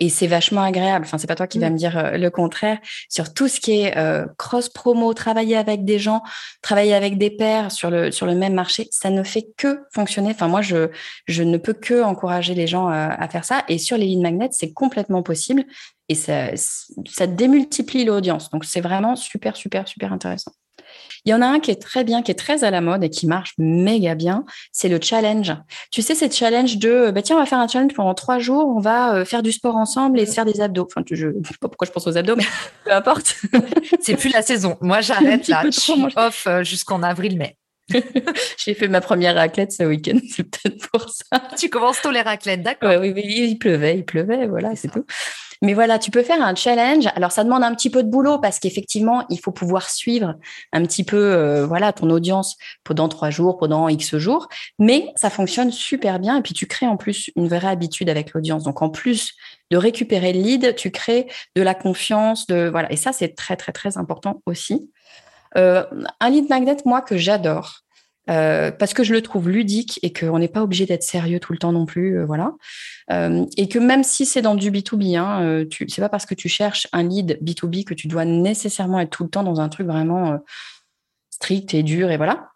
et 0.00 0.08
c'est 0.08 0.26
vachement 0.26 0.62
agréable. 0.62 1.04
Enfin, 1.06 1.18
c'est 1.18 1.26
pas 1.26 1.34
toi 1.34 1.46
qui 1.46 1.58
vas 1.58 1.70
mm. 1.70 1.72
me 1.72 1.78
dire 1.78 1.98
euh, 1.98 2.10
le 2.12 2.30
contraire 2.30 2.78
sur 3.08 3.32
tout 3.32 3.48
ce 3.48 3.60
qui 3.60 3.82
est 3.82 3.96
euh, 3.96 4.26
cross 4.38 4.68
promo, 4.68 5.14
travailler 5.14 5.56
avec 5.56 5.84
des 5.84 5.98
gens, 5.98 6.22
travailler 6.60 6.94
avec 6.94 7.18
des 7.18 7.30
pairs 7.30 7.70
sur 7.70 7.90
le 7.90 8.10
sur 8.10 8.26
le 8.26 8.34
même 8.34 8.54
marché, 8.54 8.88
ça 8.90 9.10
ne 9.10 9.22
fait 9.22 9.46
que 9.56 9.80
fonctionner. 9.94 10.30
Enfin, 10.30 10.48
moi, 10.48 10.62
je 10.62 10.90
je 11.26 11.42
ne 11.42 11.56
peux 11.56 11.74
que 11.74 12.02
encourager 12.02 12.54
les 12.54 12.66
gens 12.66 12.88
à, 12.88 13.06
à 13.06 13.28
faire 13.28 13.44
ça. 13.44 13.64
Et 13.68 13.78
sur 13.78 13.96
les 13.96 14.06
lignes 14.06 14.22
magnets, 14.22 14.48
c'est 14.52 14.72
complètement 14.72 15.22
possible 15.22 15.64
et 16.08 16.14
ça, 16.14 16.50
ça 16.56 17.26
démultiplie 17.26 18.04
l'audience. 18.04 18.50
Donc, 18.50 18.64
c'est 18.64 18.80
vraiment 18.80 19.16
super, 19.16 19.56
super, 19.56 19.88
super 19.88 20.12
intéressant. 20.12 20.52
Il 21.24 21.30
y 21.30 21.34
en 21.34 21.40
a 21.40 21.46
un 21.46 21.60
qui 21.60 21.70
est 21.70 21.80
très 21.80 22.02
bien, 22.04 22.22
qui 22.22 22.32
est 22.32 22.38
très 22.38 22.64
à 22.64 22.70
la 22.70 22.80
mode 22.80 23.04
et 23.04 23.10
qui 23.10 23.26
marche 23.26 23.54
méga 23.58 24.14
bien, 24.14 24.44
c'est 24.72 24.88
le 24.88 24.98
challenge. 25.00 25.54
Tu 25.90 26.02
sais, 26.02 26.14
c'est 26.14 26.34
challenge 26.34 26.78
de, 26.78 27.10
bah 27.12 27.22
tiens, 27.22 27.36
on 27.36 27.38
va 27.38 27.46
faire 27.46 27.60
un 27.60 27.68
challenge 27.68 27.94
pendant 27.94 28.14
trois 28.14 28.38
jours, 28.38 28.66
on 28.66 28.80
va 28.80 29.14
euh, 29.14 29.24
faire 29.24 29.42
du 29.42 29.52
sport 29.52 29.76
ensemble 29.76 30.18
et 30.18 30.26
se 30.26 30.34
faire 30.34 30.44
des 30.44 30.60
abdos. 30.60 30.86
Enfin, 30.90 31.04
je 31.10 31.26
ne 31.26 31.44
sais 31.44 31.54
pas 31.60 31.68
pourquoi 31.68 31.86
je 31.86 31.92
pense 31.92 32.06
aux 32.06 32.16
abdos, 32.16 32.36
mais 32.36 32.44
peu 32.84 32.92
importe. 32.92 33.36
c'est 34.00 34.16
plus 34.16 34.32
la 34.32 34.42
saison. 34.42 34.76
Moi, 34.80 35.00
j'arrête 35.00 35.46
là. 35.48 35.62
Je 35.64 35.70
suis 35.70 36.04
off 36.16 36.46
euh, 36.46 36.64
jusqu'en 36.64 37.02
avril-mai. 37.02 37.56
J'ai 38.58 38.74
fait 38.74 38.88
ma 38.88 39.00
première 39.00 39.34
raclette 39.34 39.72
ce 39.72 39.82
week-end, 39.82 40.18
c'est 40.28 40.44
peut-être 40.44 40.88
pour 40.90 41.08
ça. 41.08 41.42
Tu 41.58 41.68
commences 41.68 42.00
tôt 42.00 42.10
les 42.10 42.22
raclettes, 42.22 42.62
d'accord 42.62 43.00
Oui, 43.00 43.12
oui, 43.14 43.22
il 43.24 43.58
pleuvait, 43.58 43.98
il 43.98 44.04
pleuvait, 44.04 44.46
voilà, 44.46 44.74
c'est 44.76 44.88
tout. 44.88 45.04
Mais 45.62 45.74
voilà, 45.74 45.98
tu 46.00 46.10
peux 46.10 46.24
faire 46.24 46.42
un 46.42 46.56
challenge. 46.56 47.06
Alors, 47.14 47.30
ça 47.30 47.44
demande 47.44 47.62
un 47.62 47.72
petit 47.74 47.88
peu 47.88 48.02
de 48.02 48.08
boulot 48.10 48.38
parce 48.38 48.58
qu'effectivement, 48.58 49.24
il 49.30 49.38
faut 49.38 49.52
pouvoir 49.52 49.88
suivre 49.88 50.34
un 50.72 50.82
petit 50.82 51.04
peu, 51.04 51.16
euh, 51.16 51.64
voilà, 51.64 51.92
ton 51.92 52.10
audience 52.10 52.56
pendant 52.82 53.08
trois 53.08 53.30
jours, 53.30 53.58
pendant 53.58 53.88
X 53.88 54.16
jours. 54.16 54.48
Mais 54.80 55.12
ça 55.14 55.30
fonctionne 55.30 55.70
super 55.70 56.18
bien. 56.18 56.38
Et 56.38 56.42
puis, 56.42 56.52
tu 56.52 56.66
crées 56.66 56.88
en 56.88 56.96
plus 56.96 57.30
une 57.36 57.46
vraie 57.46 57.68
habitude 57.68 58.10
avec 58.10 58.32
l'audience. 58.32 58.64
Donc, 58.64 58.82
en 58.82 58.90
plus 58.90 59.34
de 59.70 59.76
récupérer 59.76 60.32
le 60.32 60.40
lead, 60.40 60.74
tu 60.74 60.90
crées 60.90 61.28
de 61.54 61.62
la 61.62 61.74
confiance, 61.74 62.48
de 62.48 62.68
voilà. 62.68 62.90
Et 62.90 62.96
ça, 62.96 63.12
c'est 63.12 63.36
très, 63.36 63.56
très, 63.56 63.72
très 63.72 63.96
important 63.96 64.42
aussi. 64.46 64.90
Euh, 65.56 65.84
un 66.18 66.30
lead 66.30 66.48
magnet, 66.48 66.78
moi, 66.84 67.02
que 67.02 67.16
j'adore, 67.16 67.81
euh, 68.30 68.70
parce 68.70 68.94
que 68.94 69.02
je 69.02 69.12
le 69.12 69.20
trouve 69.20 69.48
ludique 69.48 69.98
et 70.02 70.12
qu'on 70.12 70.38
n'est 70.38 70.48
pas 70.48 70.62
obligé 70.62 70.86
d'être 70.86 71.02
sérieux 71.02 71.40
tout 71.40 71.52
le 71.52 71.58
temps 71.58 71.72
non 71.72 71.86
plus, 71.86 72.18
euh, 72.18 72.24
voilà. 72.24 72.52
Euh, 73.10 73.44
et 73.56 73.68
que 73.68 73.78
même 73.78 74.04
si 74.04 74.26
c'est 74.26 74.42
dans 74.42 74.54
du 74.54 74.70
B2B, 74.70 75.16
hein, 75.18 75.64
tu, 75.68 75.88
c'est 75.88 76.00
pas 76.00 76.08
parce 76.08 76.26
que 76.26 76.34
tu 76.34 76.48
cherches 76.48 76.86
un 76.92 77.02
lead 77.02 77.38
B2B 77.42 77.84
que 77.84 77.94
tu 77.94 78.06
dois 78.06 78.24
nécessairement 78.24 79.00
être 79.00 79.10
tout 79.10 79.24
le 79.24 79.30
temps 79.30 79.42
dans 79.42 79.60
un 79.60 79.68
truc 79.68 79.86
vraiment 79.86 80.38
strict 81.30 81.74
et 81.74 81.82
dur 81.82 82.10
et 82.10 82.16
voilà. 82.16 82.50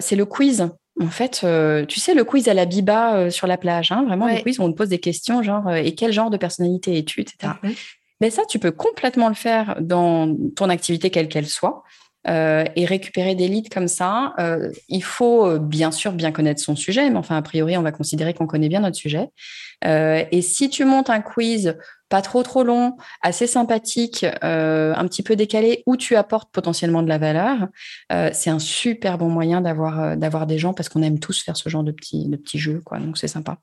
c'est 0.00 0.16
le 0.16 0.24
quiz. 0.24 0.68
En 1.00 1.08
fait, 1.08 1.44
tu 1.88 2.00
sais, 2.00 2.14
le 2.14 2.24
quiz 2.24 2.48
à 2.48 2.54
la 2.54 2.66
biba 2.66 3.30
sur 3.30 3.46
la 3.46 3.56
plage, 3.56 3.90
hein, 3.90 4.04
vraiment 4.06 4.28
le 4.28 4.40
quiz 4.40 4.60
où 4.60 4.62
on 4.62 4.70
te 4.70 4.76
pose 4.76 4.90
des 4.90 5.00
questions 5.00 5.42
genre 5.42 5.70
et 5.72 5.94
quel 5.94 6.12
genre 6.12 6.30
de 6.30 6.36
personnalité 6.36 6.96
es-tu, 6.96 7.22
etc. 7.22 7.54
Mais 8.20 8.30
ça, 8.30 8.42
tu 8.48 8.60
peux 8.60 8.70
complètement 8.70 9.28
le 9.28 9.34
faire 9.34 9.76
dans 9.80 10.36
ton 10.54 10.68
activité 10.68 11.10
quelle 11.10 11.28
qu'elle 11.28 11.48
soit. 11.48 11.82
Euh, 12.28 12.64
et 12.76 12.84
récupérer 12.84 13.34
des 13.34 13.48
leads 13.48 13.68
comme 13.68 13.88
ça, 13.88 14.34
euh, 14.38 14.70
il 14.88 15.02
faut 15.02 15.44
euh, 15.44 15.58
bien 15.58 15.90
sûr 15.90 16.12
bien 16.12 16.30
connaître 16.30 16.60
son 16.60 16.76
sujet, 16.76 17.10
mais 17.10 17.16
enfin, 17.16 17.36
a 17.36 17.42
priori, 17.42 17.76
on 17.76 17.82
va 17.82 17.90
considérer 17.90 18.32
qu'on 18.32 18.46
connaît 18.46 18.68
bien 18.68 18.80
notre 18.80 18.96
sujet. 18.96 19.28
et 19.84 20.42
si 20.42 20.70
tu 20.70 20.84
montes 20.84 21.10
un 21.10 21.20
quiz 21.20 21.76
pas 22.08 22.22
trop 22.22 22.42
trop 22.42 22.62
long, 22.62 22.96
assez 23.22 23.46
sympathique, 23.46 24.24
un 24.42 25.06
petit 25.08 25.22
peu 25.22 25.34
décalé, 25.34 25.82
où 25.86 25.96
tu 25.96 26.14
apportes 26.14 26.52
potentiellement 26.52 27.02
de 27.02 27.08
la 27.08 27.18
valeur, 27.18 27.68
c'est 28.32 28.50
un 28.50 28.58
super 28.60 29.18
bon 29.18 29.28
moyen 29.28 29.60
d'avoir 29.60 30.16
d'avoir 30.16 30.46
des 30.46 30.58
gens 30.58 30.74
parce 30.74 30.88
qu'on 30.88 31.02
aime 31.02 31.18
tous 31.18 31.42
faire 31.42 31.56
ce 31.56 31.68
genre 31.68 31.82
de 31.84 31.92
petits 31.92 32.28
de 32.28 32.36
petits 32.36 32.58
jeux, 32.58 32.80
quoi. 32.84 32.98
Donc 32.98 33.18
c'est 33.18 33.28
sympa. 33.28 33.58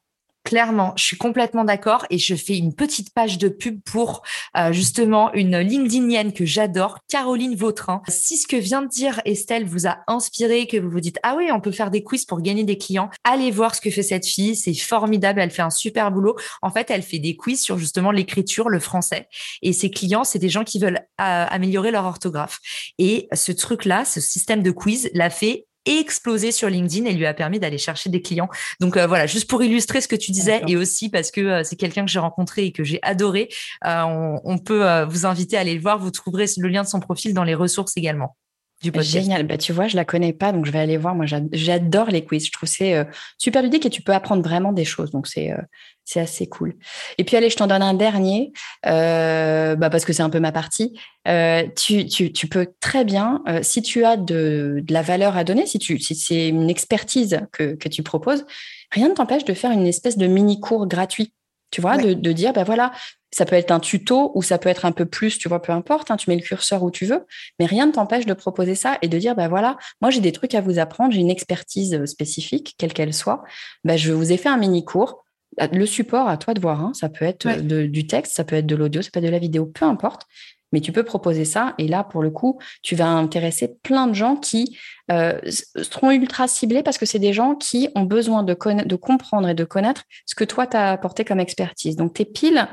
Clairement, 0.49 0.93
je 0.95 1.03
suis 1.03 1.15
complètement 1.15 1.63
d'accord 1.63 2.07
et 2.09 2.17
je 2.17 2.33
fais 2.33 2.57
une 2.57 2.73
petite 2.73 3.13
page 3.13 3.37
de 3.37 3.49
pub 3.49 3.81
pour 3.83 4.23
euh, 4.57 4.73
justement 4.73 5.31
une 5.33 5.59
LinkedInienne 5.59 6.33
que 6.33 6.43
j'adore, 6.43 6.97
Caroline 7.07 7.53
Vautrin. 7.53 8.01
Si 8.07 8.35
ce 8.35 8.47
que 8.47 8.55
vient 8.55 8.81
de 8.81 8.87
dire 8.87 9.21
Estelle 9.25 9.63
vous 9.63 9.85
a 9.85 9.99
inspiré, 10.07 10.65
que 10.65 10.77
vous 10.77 10.89
vous 10.89 11.01
dites 11.01 11.19
ah 11.21 11.35
oui 11.37 11.51
on 11.53 11.61
peut 11.61 11.69
faire 11.69 11.91
des 11.91 12.01
quiz 12.01 12.25
pour 12.25 12.41
gagner 12.41 12.63
des 12.63 12.79
clients, 12.79 13.11
allez 13.23 13.51
voir 13.51 13.75
ce 13.75 13.81
que 13.81 13.91
fait 13.91 14.01
cette 14.01 14.25
fille, 14.25 14.55
c'est 14.55 14.73
formidable, 14.73 15.39
elle 15.39 15.51
fait 15.51 15.61
un 15.61 15.69
super 15.69 16.09
boulot. 16.09 16.35
En 16.63 16.71
fait, 16.71 16.89
elle 16.89 17.03
fait 17.03 17.19
des 17.19 17.35
quiz 17.35 17.61
sur 17.61 17.77
justement 17.77 18.09
l'écriture, 18.09 18.69
le 18.69 18.79
français 18.79 19.27
et 19.61 19.71
ses 19.71 19.91
clients 19.91 20.23
c'est 20.23 20.39
des 20.39 20.49
gens 20.49 20.63
qui 20.63 20.79
veulent 20.79 20.97
euh, 21.21 21.45
améliorer 21.47 21.91
leur 21.91 22.05
orthographe. 22.05 22.57
Et 22.97 23.27
ce 23.33 23.51
truc 23.51 23.85
là, 23.85 24.03
ce 24.03 24.19
système 24.19 24.63
de 24.63 24.71
quiz 24.71 25.11
l'a 25.13 25.29
fait 25.29 25.67
explosé 25.85 26.51
sur 26.51 26.69
LinkedIn 26.69 27.05
et 27.05 27.13
lui 27.13 27.25
a 27.25 27.33
permis 27.33 27.59
d'aller 27.59 27.77
chercher 27.77 28.09
des 28.09 28.21
clients. 28.21 28.49
Donc 28.79 28.97
euh, 28.97 29.07
voilà, 29.07 29.27
juste 29.27 29.49
pour 29.49 29.63
illustrer 29.63 30.01
ce 30.01 30.07
que 30.07 30.15
tu 30.15 30.31
disais 30.31 30.61
et 30.67 30.75
aussi 30.75 31.09
parce 31.09 31.31
que 31.31 31.41
euh, 31.41 31.63
c'est 31.63 31.75
quelqu'un 31.75 32.05
que 32.05 32.11
j'ai 32.11 32.19
rencontré 32.19 32.65
et 32.65 32.71
que 32.71 32.83
j'ai 32.83 32.99
adoré, 33.01 33.49
euh, 33.85 34.37
on, 34.43 34.57
peut 34.57 35.03
vous 35.03 35.25
inviter 35.25 35.57
à 35.57 35.61
aller 35.61 35.73
le 35.73 35.81
voir. 35.81 35.97
Vous 35.99 36.11
trouverez 36.11 36.45
le 36.57 36.67
lien 36.67 36.83
de 36.83 36.87
son 36.87 36.99
profil 36.99 37.33
dans 37.33 37.43
les 37.43 37.55
ressources 37.55 37.95
également. 37.95 38.35
Du 38.81 38.91
Génial. 39.01 39.45
Bah, 39.45 39.57
tu 39.57 39.73
vois, 39.73 39.87
je 39.87 39.95
la 39.97 40.05
connais 40.05 40.31
pas, 40.31 40.51
donc 40.51 40.65
je 40.65 40.71
vais 40.71 40.79
aller 40.79 40.97
voir. 40.97 41.13
Moi, 41.13 41.25
j'adore 41.51 42.07
les 42.07 42.23
quiz. 42.23 42.45
Je 42.45 42.51
trouve 42.51 42.69
c'est 42.69 43.05
super 43.37 43.61
ludique 43.61 43.85
et 43.85 43.89
tu 43.89 44.01
peux 44.01 44.13
apprendre 44.13 44.41
vraiment 44.41 44.71
des 44.71 44.85
choses. 44.85 45.11
Donc, 45.11 45.27
c'est 45.27 45.53
c'est 46.09 46.19
assez 46.19 46.47
cool. 46.47 46.75
Et 47.19 47.23
puis, 47.23 47.37
allez, 47.37 47.51
je 47.51 47.55
t'en 47.55 47.67
donne 47.67 47.83
un 47.83 47.93
dernier, 47.93 48.51
euh, 48.87 49.75
bah 49.75 49.91
parce 49.91 50.05
que 50.05 50.13
c'est 50.13 50.23
un 50.23 50.31
peu 50.31 50.39
ma 50.39 50.51
partie. 50.51 50.99
Euh, 51.27 51.67
tu, 51.77 52.07
tu, 52.07 52.33
tu, 52.33 52.47
peux 52.47 52.67
très 52.79 53.05
bien, 53.05 53.43
euh, 53.47 53.59
si 53.61 53.83
tu 53.83 54.03
as 54.03 54.17
de, 54.17 54.81
de, 54.81 54.93
la 54.93 55.03
valeur 55.03 55.37
à 55.37 55.43
donner, 55.43 55.67
si, 55.67 55.77
si 55.79 56.15
c'est 56.15 56.47
une 56.47 56.67
expertise 56.69 57.41
que, 57.51 57.75
que 57.75 57.87
tu 57.87 58.01
proposes, 58.01 58.45
rien 58.91 59.09
ne 59.09 59.13
t'empêche 59.13 59.45
de 59.45 59.53
faire 59.53 59.69
une 59.69 59.85
espèce 59.85 60.17
de 60.17 60.25
mini-cours 60.25 60.87
gratuit. 60.87 61.31
Tu 61.71 61.81
vois, 61.81 61.97
de, 61.97 62.13
de, 62.13 62.31
dire, 62.31 62.53
ben 62.53 62.63
voilà, 62.63 62.91
ça 63.31 63.45
peut 63.45 63.55
être 63.55 63.71
un 63.71 63.79
tuto 63.79 64.31
ou 64.33 64.41
ça 64.41 64.57
peut 64.57 64.69
être 64.69 64.85
un 64.85 64.91
peu 64.91 65.05
plus, 65.05 65.37
tu 65.37 65.47
vois, 65.47 65.61
peu 65.61 65.71
importe, 65.71 66.09
hein, 66.09 66.17
tu 66.17 66.29
mets 66.29 66.35
le 66.35 66.41
curseur 66.41 66.81
où 66.81 66.89
tu 66.89 67.05
veux, 67.05 67.25
mais 67.59 67.65
rien 67.65 67.85
ne 67.85 67.91
t'empêche 67.91 68.25
de 68.25 68.33
proposer 68.33 68.75
ça 68.75 68.97
et 69.01 69.07
de 69.07 69.17
dire, 69.19 69.35
ben 69.35 69.47
voilà, 69.47 69.77
moi 70.01 70.09
j'ai 70.09 70.21
des 70.21 70.31
trucs 70.31 70.55
à 70.55 70.61
vous 70.61 70.79
apprendre, 70.79 71.13
j'ai 71.13 71.19
une 71.19 71.29
expertise 71.29 72.03
spécifique, 72.05 72.75
quelle 72.77 72.93
qu'elle 72.93 73.13
soit, 73.13 73.43
ben, 73.83 73.97
je 73.97 74.11
vous 74.11 74.31
ai 74.31 74.37
fait 74.37 74.49
un 74.49 74.57
mini-cours, 74.57 75.23
le 75.71 75.85
support, 75.85 76.27
à 76.27 76.37
toi 76.37 76.53
de 76.53 76.61
voir. 76.61 76.81
Hein. 76.81 76.91
Ça 76.93 77.09
peut 77.09 77.25
être 77.25 77.47
du 77.47 78.07
texte, 78.07 78.35
ça 78.35 78.43
peut 78.43 78.55
être 78.55 78.67
de 78.67 78.75
l'audio, 78.75 79.01
ça 79.01 79.09
peut 79.11 79.19
être 79.19 79.25
de 79.25 79.31
la 79.31 79.39
vidéo, 79.39 79.65
peu 79.65 79.85
importe. 79.85 80.25
Mais 80.71 80.81
tu 80.81 80.91
peux 80.91 81.03
proposer 81.03 81.45
ça. 81.45 81.73
Et 81.77 81.87
là, 81.87 82.03
pour 82.03 82.21
le 82.21 82.29
coup, 82.29 82.59
tu 82.83 82.95
vas 82.95 83.07
intéresser 83.07 83.75
plein 83.81 84.07
de 84.07 84.13
gens 84.13 84.35
qui 84.35 84.77
euh, 85.11 85.39
seront 85.45 86.11
ultra 86.11 86.47
ciblés 86.47 86.83
parce 86.83 86.97
que 86.97 87.05
c'est 87.05 87.19
des 87.19 87.33
gens 87.33 87.55
qui 87.55 87.89
ont 87.95 88.03
besoin 88.03 88.43
de, 88.43 88.55
de 88.83 88.95
comprendre 88.95 89.49
et 89.49 89.53
de 89.53 89.63
connaître 89.63 90.03
ce 90.25 90.35
que 90.35 90.43
toi, 90.43 90.67
tu 90.67 90.77
as 90.77 90.91
apporté 90.91 91.25
comme 91.25 91.39
expertise. 91.39 91.95
Donc, 91.95 92.13
tu 92.13 92.21
es 92.21 92.25
pile 92.25 92.67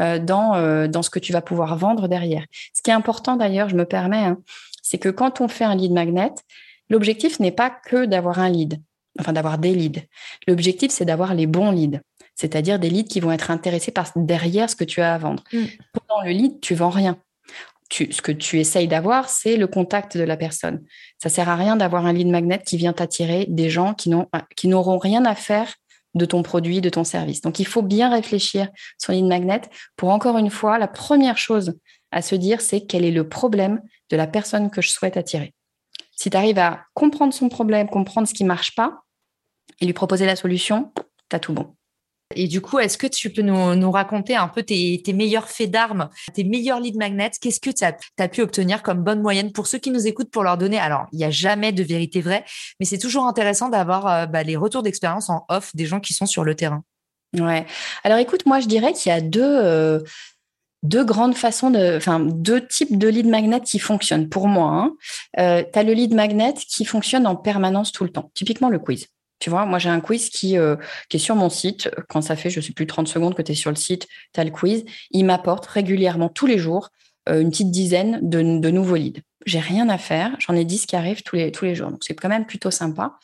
euh, 0.00 0.18
dans, 0.18 0.54
euh, 0.54 0.88
dans 0.88 1.02
ce 1.02 1.10
que 1.10 1.18
tu 1.18 1.32
vas 1.32 1.42
pouvoir 1.42 1.76
vendre 1.76 2.08
derrière. 2.08 2.44
Ce 2.74 2.82
qui 2.82 2.90
est 2.90 2.94
important 2.94 3.36
d'ailleurs, 3.36 3.68
je 3.68 3.76
me 3.76 3.84
permets, 3.84 4.24
hein, 4.24 4.38
c'est 4.82 4.98
que 4.98 5.10
quand 5.10 5.40
on 5.40 5.48
fait 5.48 5.64
un 5.64 5.74
lead 5.74 5.92
magnet, 5.92 6.32
l'objectif 6.88 7.40
n'est 7.40 7.52
pas 7.52 7.70
que 7.70 8.06
d'avoir 8.06 8.38
un 8.38 8.48
lead, 8.48 8.80
enfin 9.20 9.34
d'avoir 9.34 9.58
des 9.58 9.74
leads. 9.74 10.00
L'objectif, 10.48 10.90
c'est 10.90 11.04
d'avoir 11.04 11.34
les 11.34 11.46
bons 11.46 11.70
leads 11.70 12.00
c'est-à-dire 12.34 12.78
des 12.78 12.90
leads 12.90 13.08
qui 13.08 13.20
vont 13.20 13.32
être 13.32 13.50
intéressés 13.50 13.92
par 13.92 14.10
derrière 14.16 14.68
ce 14.68 14.76
que 14.76 14.84
tu 14.84 15.00
as 15.00 15.14
à 15.14 15.18
vendre. 15.18 15.42
Mm. 15.52 15.64
Pendant 15.92 16.22
le 16.22 16.30
lead, 16.30 16.60
tu 16.60 16.74
vends 16.74 16.90
rien. 16.90 17.18
Ce 17.92 18.22
que 18.22 18.32
tu 18.32 18.58
essayes 18.58 18.88
d'avoir, 18.88 19.28
c'est 19.28 19.56
le 19.56 19.66
contact 19.66 20.16
de 20.16 20.22
la 20.22 20.36
personne. 20.36 20.82
Ça 21.22 21.28
sert 21.28 21.48
à 21.48 21.56
rien 21.56 21.76
d'avoir 21.76 22.06
un 22.06 22.12
lead 22.12 22.28
magnet 22.28 22.62
qui 22.64 22.76
vient 22.76 22.92
t'attirer 22.92 23.46
des 23.48 23.70
gens 23.70 23.94
qui 23.94 24.68
n'auront 24.68 24.98
rien 24.98 25.24
à 25.24 25.34
faire 25.34 25.74
de 26.14 26.24
ton 26.24 26.42
produit, 26.42 26.80
de 26.80 26.90
ton 26.90 27.04
service. 27.04 27.40
Donc, 27.40 27.58
il 27.58 27.66
faut 27.66 27.82
bien 27.82 28.10
réfléchir 28.10 28.68
sur 28.98 29.12
lead 29.12 29.24
magnet 29.24 29.62
pour 29.96 30.10
encore 30.10 30.38
une 30.38 30.50
fois, 30.50 30.78
la 30.78 30.88
première 30.88 31.38
chose 31.38 31.78
à 32.10 32.20
se 32.20 32.34
dire, 32.34 32.60
c'est 32.60 32.82
quel 32.82 33.04
est 33.04 33.10
le 33.10 33.28
problème 33.28 33.80
de 34.10 34.16
la 34.16 34.26
personne 34.26 34.70
que 34.70 34.82
je 34.82 34.90
souhaite 34.90 35.16
attirer. 35.16 35.54
Si 36.14 36.28
tu 36.28 36.36
arrives 36.36 36.58
à 36.58 36.84
comprendre 36.94 37.32
son 37.32 37.48
problème, 37.48 37.88
comprendre 37.88 38.28
ce 38.28 38.34
qui 38.34 38.44
marche 38.44 38.74
pas 38.74 39.00
et 39.80 39.86
lui 39.86 39.94
proposer 39.94 40.26
la 40.26 40.36
solution, 40.36 40.92
tu 41.30 41.36
as 41.36 41.40
tout 41.40 41.54
bon. 41.54 41.74
Et 42.36 42.48
du 42.48 42.60
coup, 42.60 42.78
est-ce 42.78 42.98
que 42.98 43.06
tu 43.06 43.30
peux 43.30 43.42
nous, 43.42 43.90
raconter 43.90 44.36
un 44.36 44.48
peu 44.48 44.62
tes, 44.62 45.02
meilleurs 45.12 45.48
faits 45.48 45.70
d'armes, 45.70 46.08
tes 46.34 46.44
meilleurs 46.44 46.80
lead 46.80 46.96
magnets? 46.96 47.30
Qu'est-ce 47.40 47.60
que 47.60 47.70
tu 47.70 47.84
as, 47.84 48.28
pu 48.28 48.42
obtenir 48.42 48.82
comme 48.82 49.02
bonne 49.02 49.20
moyenne 49.20 49.52
pour 49.52 49.66
ceux 49.66 49.78
qui 49.78 49.90
nous 49.90 50.06
écoutent 50.06 50.30
pour 50.30 50.42
leur 50.42 50.58
donner? 50.58 50.78
Alors, 50.78 51.06
il 51.12 51.18
n'y 51.18 51.24
a 51.24 51.30
jamais 51.30 51.72
de 51.72 51.82
vérité 51.82 52.20
vraie, 52.20 52.44
mais 52.80 52.86
c'est 52.86 52.98
toujours 52.98 53.26
intéressant 53.26 53.68
d'avoir 53.68 54.06
euh, 54.06 54.26
bah, 54.26 54.42
les 54.42 54.56
retours 54.56 54.82
d'expérience 54.82 55.30
en 55.30 55.44
off 55.48 55.74
des 55.74 55.86
gens 55.86 56.00
qui 56.00 56.14
sont 56.14 56.26
sur 56.26 56.44
le 56.44 56.54
terrain. 56.54 56.82
Ouais. 57.38 57.66
Alors, 58.04 58.18
écoute, 58.18 58.46
moi, 58.46 58.60
je 58.60 58.66
dirais 58.66 58.92
qu'il 58.92 59.10
y 59.10 59.14
a 59.14 59.20
deux. 59.20 59.42
Euh, 59.42 60.00
grandes 60.84 61.36
façons 61.36 61.70
de, 61.70 61.96
enfin, 61.96 62.20
deux 62.20 62.66
types 62.66 62.98
de 62.98 63.08
lead 63.08 63.26
magnet 63.26 63.60
qui 63.60 63.78
fonctionnent 63.78 64.28
pour 64.28 64.48
moi. 64.48 64.70
Hein. 64.70 64.96
Euh, 65.38 65.62
tu 65.70 65.78
as 65.78 65.82
le 65.82 65.92
lead 65.92 66.12
magnet 66.12 66.54
qui 66.54 66.84
fonctionne 66.84 67.26
en 67.26 67.36
permanence 67.36 67.92
tout 67.92 68.04
le 68.04 68.10
temps, 68.10 68.30
typiquement 68.34 68.68
le 68.68 68.78
quiz. 68.78 69.06
Tu 69.42 69.50
vois, 69.50 69.66
moi, 69.66 69.80
j'ai 69.80 69.88
un 69.88 69.98
quiz 69.98 70.30
qui, 70.30 70.56
euh, 70.56 70.76
qui 71.08 71.16
est 71.16 71.20
sur 71.20 71.34
mon 71.34 71.50
site. 71.50 71.90
Quand 72.08 72.22
ça 72.22 72.36
fait, 72.36 72.48
je 72.48 72.60
ne 72.60 72.62
sais 72.64 72.72
plus, 72.72 72.86
30 72.86 73.08
secondes 73.08 73.34
que 73.34 73.42
tu 73.42 73.50
es 73.50 73.54
sur 73.56 73.70
le 73.70 73.76
site, 73.76 74.06
tu 74.32 74.38
as 74.38 74.44
le 74.44 74.52
quiz. 74.52 74.84
Il 75.10 75.24
m'apporte 75.24 75.66
régulièrement, 75.66 76.28
tous 76.28 76.46
les 76.46 76.58
jours, 76.58 76.90
euh, 77.28 77.40
une 77.40 77.50
petite 77.50 77.72
dizaine 77.72 78.20
de, 78.22 78.60
de 78.60 78.70
nouveaux 78.70 78.94
leads. 78.94 79.20
J'ai 79.44 79.58
rien 79.58 79.88
à 79.88 79.98
faire. 79.98 80.36
J'en 80.38 80.54
ai 80.54 80.64
10 80.64 80.86
qui 80.86 80.94
arrivent 80.94 81.24
tous 81.24 81.34
les, 81.34 81.50
tous 81.50 81.64
les 81.64 81.74
jours. 81.74 81.90
Donc, 81.90 82.04
c'est 82.06 82.14
quand 82.14 82.28
même 82.28 82.46
plutôt 82.46 82.70
sympa. 82.70 83.18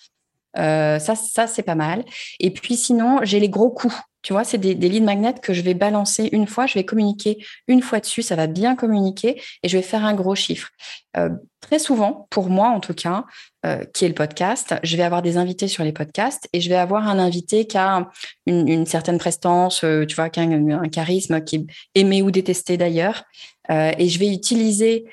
Euh, 0.56 0.98
ça, 0.98 1.14
ça 1.14 1.46
c'est 1.46 1.62
pas 1.62 1.76
mal. 1.76 2.04
Et 2.40 2.50
puis 2.50 2.74
sinon, 2.74 3.20
j'ai 3.22 3.38
les 3.38 3.48
gros 3.48 3.70
coups. 3.70 3.94
Tu 4.22 4.32
vois, 4.32 4.42
c'est 4.42 4.58
des, 4.58 4.74
des 4.74 4.88
leads 4.88 5.04
magnets 5.04 5.34
que 5.40 5.52
je 5.52 5.62
vais 5.62 5.74
balancer 5.74 6.28
une 6.32 6.48
fois, 6.48 6.66
je 6.66 6.74
vais 6.74 6.84
communiquer 6.84 7.38
une 7.68 7.80
fois 7.80 8.00
dessus, 8.00 8.22
ça 8.22 8.34
va 8.34 8.48
bien 8.48 8.74
communiquer 8.74 9.40
et 9.62 9.68
je 9.68 9.76
vais 9.76 9.84
faire 9.84 10.04
un 10.04 10.14
gros 10.14 10.34
chiffre. 10.34 10.70
Euh, 11.16 11.30
très 11.68 11.78
souvent, 11.78 12.26
pour 12.30 12.48
moi 12.48 12.70
en 12.70 12.80
tout 12.80 12.94
cas, 12.94 13.24
euh, 13.66 13.84
qui 13.92 14.06
est 14.06 14.08
le 14.08 14.14
podcast, 14.14 14.76
je 14.82 14.96
vais 14.96 15.02
avoir 15.02 15.20
des 15.20 15.36
invités 15.36 15.68
sur 15.68 15.84
les 15.84 15.92
podcasts 15.92 16.48
et 16.54 16.62
je 16.62 16.68
vais 16.70 16.76
avoir 16.76 17.06
un 17.06 17.18
invité 17.18 17.66
qui 17.66 17.76
a 17.76 18.08
une, 18.46 18.86
certaine 18.86 19.18
prestance, 19.18 19.80
tu 19.80 20.14
vois, 20.14 20.30
qui 20.30 20.40
a 20.40 20.44
un, 20.44 20.88
charisme, 20.88 21.44
qui 21.44 21.56
est 21.56 21.66
aimé 21.94 22.22
ou 22.22 22.30
détesté 22.30 22.78
d'ailleurs. 22.78 23.24
et 23.68 24.08
je 24.08 24.18
vais 24.18 24.28
utiliser 24.28 25.04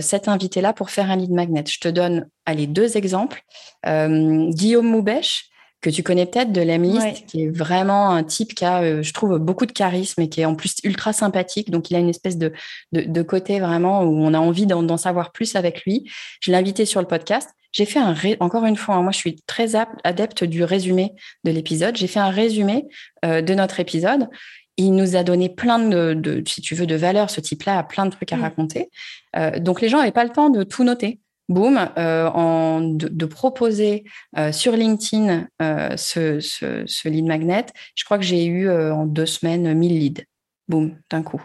cet 0.00 0.26
invité-là 0.26 0.72
pour 0.72 0.90
faire 0.90 1.08
un 1.08 1.16
lead 1.16 1.30
magnet. 1.30 1.62
Je 1.68 1.78
te 1.78 1.88
donne 1.88 2.26
allez, 2.46 2.66
deux 2.66 2.96
exemples. 2.96 3.42
Guillaume 3.84 4.88
Moubèche, 4.88 5.51
que 5.82 5.90
tu 5.90 6.02
connais 6.02 6.26
peut-être 6.26 6.52
de 6.52 6.60
l'Emlist, 6.62 7.26
qui 7.26 7.42
est 7.42 7.50
vraiment 7.50 8.10
un 8.10 8.22
type 8.22 8.54
qui 8.54 8.64
a, 8.64 8.82
euh, 8.82 9.02
je 9.02 9.12
trouve, 9.12 9.36
beaucoup 9.38 9.66
de 9.66 9.72
charisme 9.72 10.22
et 10.22 10.28
qui 10.28 10.40
est 10.40 10.44
en 10.44 10.54
plus 10.54 10.76
ultra 10.84 11.12
sympathique. 11.12 11.70
Donc, 11.70 11.90
il 11.90 11.96
a 11.96 11.98
une 11.98 12.08
espèce 12.08 12.38
de, 12.38 12.52
de, 12.92 13.22
côté 13.22 13.58
vraiment 13.58 14.02
où 14.04 14.24
on 14.24 14.32
a 14.32 14.38
envie 14.38 14.66
d'en 14.66 14.96
savoir 14.96 15.32
plus 15.32 15.56
avec 15.56 15.82
lui. 15.82 16.08
Je 16.40 16.52
l'ai 16.52 16.56
invité 16.56 16.86
sur 16.86 17.00
le 17.00 17.08
podcast. 17.08 17.50
J'ai 17.72 17.86
fait 17.86 17.98
un, 17.98 18.14
encore 18.40 18.64
une 18.66 18.76
fois, 18.76 18.96
hein, 18.96 19.02
moi 19.02 19.12
je 19.12 19.16
suis 19.16 19.36
très 19.46 19.74
adepte 20.04 20.44
du 20.44 20.62
résumé 20.62 21.14
de 21.44 21.50
l'épisode. 21.50 21.96
J'ai 21.96 22.06
fait 22.06 22.20
un 22.20 22.30
résumé 22.30 22.86
euh, 23.24 23.40
de 23.40 23.54
notre 23.54 23.80
épisode. 23.80 24.28
Il 24.76 24.94
nous 24.94 25.16
a 25.16 25.22
donné 25.22 25.48
plein 25.48 25.78
de, 25.78 26.42
si 26.46 26.60
tu 26.60 26.74
veux, 26.74 26.86
de 26.86 26.94
valeurs. 26.94 27.30
Ce 27.30 27.40
type-là 27.40 27.78
a 27.78 27.82
plein 27.82 28.04
de 28.06 28.10
trucs 28.10 28.32
à 28.32 28.36
mmh. 28.36 28.42
raconter. 28.42 28.90
Euh, 29.36 29.58
donc 29.58 29.80
les 29.80 29.88
gens 29.88 29.98
n'avaient 29.98 30.12
pas 30.12 30.24
le 30.24 30.30
temps 30.30 30.50
de 30.50 30.64
tout 30.64 30.84
noter. 30.84 31.18
Boum, 31.48 31.88
euh, 31.98 32.28
en, 32.28 32.80
de, 32.80 33.26
proposer 33.26 34.04
sur 34.52 34.72
LinkedIn 34.72 35.48
ce, 35.96 36.40
ce, 36.40 37.08
lead 37.08 37.26
magnet. 37.26 37.66
Je 37.94 38.04
crois 38.04 38.18
que 38.18 38.24
j'ai 38.24 38.44
eu 38.46 38.70
en 38.70 39.06
deux 39.06 39.26
semaines 39.26 39.74
1000 39.74 39.98
leads. 39.98 40.24
Boum, 40.68 40.96
d'un 41.10 41.22
coup. 41.22 41.42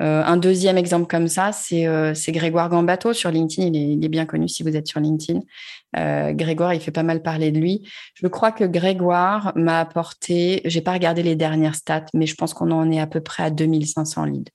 Euh, 0.00 0.22
un 0.24 0.38
deuxième 0.38 0.78
exemple 0.78 1.06
comme 1.06 1.28
ça, 1.28 1.50
euh, 1.72 2.14
c'est 2.14 2.32
Grégoire 2.32 2.70
Gambato 2.70 3.12
sur 3.12 3.30
LinkedIn. 3.30 3.72
Il 3.74 4.04
est, 4.04 4.08
bien 4.08 4.24
connu 4.24 4.48
si 4.48 4.62
vous 4.62 4.74
êtes 4.74 4.86
sur 4.86 4.98
LinkedIn. 4.98 5.40
Euh, 5.98 6.32
Grégoire, 6.32 6.72
il 6.72 6.80
fait 6.80 6.90
pas 6.90 7.02
mal 7.02 7.22
parler 7.22 7.52
de 7.52 7.58
lui. 7.58 7.86
Je 8.14 8.26
crois 8.26 8.52
que 8.52 8.64
Grégoire 8.64 9.52
m'a 9.56 9.80
apporté, 9.80 10.62
j'ai 10.64 10.80
pas 10.80 10.92
regardé 10.92 11.22
les 11.22 11.36
dernières 11.36 11.74
stats, 11.74 12.06
mais 12.14 12.26
je 12.26 12.34
pense 12.34 12.54
qu'on 12.54 12.70
en 12.70 12.90
est 12.90 13.00
à 13.00 13.06
peu 13.06 13.20
près 13.20 13.42
à 13.42 13.50
2500 13.50 14.24
leads. 14.24 14.50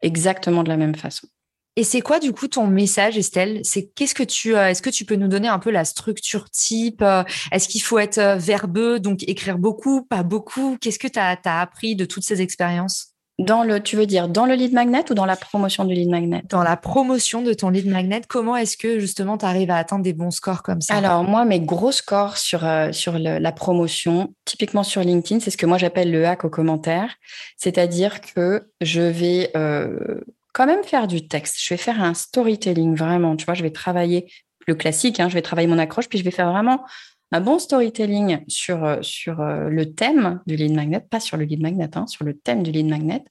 Exactement 0.00 0.64
de 0.64 0.68
la 0.68 0.76
même 0.76 0.96
façon. 0.96 1.28
Et 1.76 1.84
c'est 1.84 2.02
quoi 2.02 2.18
du 2.18 2.32
coup 2.32 2.48
ton 2.48 2.66
message, 2.66 3.16
Estelle? 3.16 3.60
C'est 3.64 3.86
qu'est-ce 3.94 4.14
que 4.14 4.22
tu, 4.22 4.54
est-ce 4.54 4.82
que 4.82 4.90
tu 4.90 5.04
peux 5.06 5.16
nous 5.16 5.28
donner 5.28 5.48
un 5.48 5.58
peu 5.58 5.70
la 5.70 5.84
structure 5.84 6.50
type 6.50 7.02
Est-ce 7.50 7.66
qu'il 7.68 7.82
faut 7.82 7.98
être 7.98 8.36
verbeux, 8.38 9.00
donc 9.00 9.22
écrire 9.26 9.58
beaucoup, 9.58 10.02
pas 10.02 10.22
beaucoup? 10.22 10.76
Qu'est-ce 10.80 10.98
que 10.98 11.08
tu 11.08 11.18
as 11.18 11.60
appris 11.60 11.96
de 11.96 12.04
toutes 12.04 12.24
ces 12.24 12.42
expériences? 12.42 13.12
Dans 13.38 13.64
le, 13.64 13.82
tu 13.82 13.96
veux 13.96 14.04
dire 14.04 14.28
dans 14.28 14.44
le 14.44 14.54
lead 14.54 14.74
magnet 14.74 15.10
ou 15.10 15.14
dans 15.14 15.24
la 15.24 15.36
promotion 15.36 15.84
du 15.84 15.94
lead 15.94 16.10
magnet? 16.10 16.42
Dans 16.50 16.62
la 16.62 16.76
promotion 16.76 17.40
de 17.40 17.54
ton 17.54 17.70
lead 17.70 17.88
magnet, 17.88 18.20
comment 18.28 18.56
est-ce 18.56 18.76
que 18.76 19.00
justement 19.00 19.38
tu 19.38 19.46
arrives 19.46 19.70
à 19.70 19.76
atteindre 19.76 20.04
des 20.04 20.12
bons 20.12 20.30
scores 20.30 20.62
comme 20.62 20.82
ça? 20.82 20.94
Alors 20.94 21.24
moi, 21.24 21.46
mes 21.46 21.58
gros 21.58 21.92
scores 21.92 22.36
sur, 22.36 22.64
euh, 22.64 22.92
sur 22.92 23.18
la 23.18 23.52
promotion, 23.52 24.34
typiquement 24.44 24.82
sur 24.82 25.00
LinkedIn, 25.00 25.40
c'est 25.40 25.50
ce 25.50 25.56
que 25.56 25.66
moi 25.66 25.78
j'appelle 25.78 26.12
le 26.12 26.26
hack 26.26 26.44
au 26.44 26.50
commentaire. 26.50 27.14
C'est-à-dire 27.56 28.20
que 28.20 28.68
je 28.82 29.00
vais 29.00 29.50
euh, 29.56 30.20
quand 30.52 30.66
même 30.66 30.84
faire 30.84 31.06
du 31.06 31.28
texte. 31.28 31.58
Je 31.60 31.74
vais 31.74 31.78
faire 31.78 32.02
un 32.02 32.14
storytelling 32.14 32.94
vraiment. 32.94 33.36
Tu 33.36 33.44
vois, 33.44 33.54
je 33.54 33.62
vais 33.62 33.70
travailler 33.70 34.30
le 34.66 34.74
classique, 34.74 35.20
hein, 35.20 35.28
je 35.28 35.34
vais 35.34 35.42
travailler 35.42 35.68
mon 35.68 35.78
accroche, 35.78 36.08
puis 36.08 36.18
je 36.18 36.24
vais 36.24 36.30
faire 36.30 36.50
vraiment 36.50 36.84
un 37.32 37.40
bon 37.40 37.58
storytelling 37.58 38.44
sur, 38.46 38.84
euh, 38.84 38.98
sur 39.00 39.40
euh, 39.40 39.68
le 39.68 39.94
thème 39.94 40.40
du 40.46 40.54
lead 40.54 40.74
magnet, 40.74 41.00
pas 41.00 41.18
sur 41.18 41.36
le 41.36 41.44
lead 41.44 41.62
magnet, 41.62 41.88
hein, 41.96 42.06
sur 42.06 42.24
le 42.24 42.36
thème 42.36 42.62
du 42.62 42.70
lead 42.70 42.86
magnet. 42.86 43.24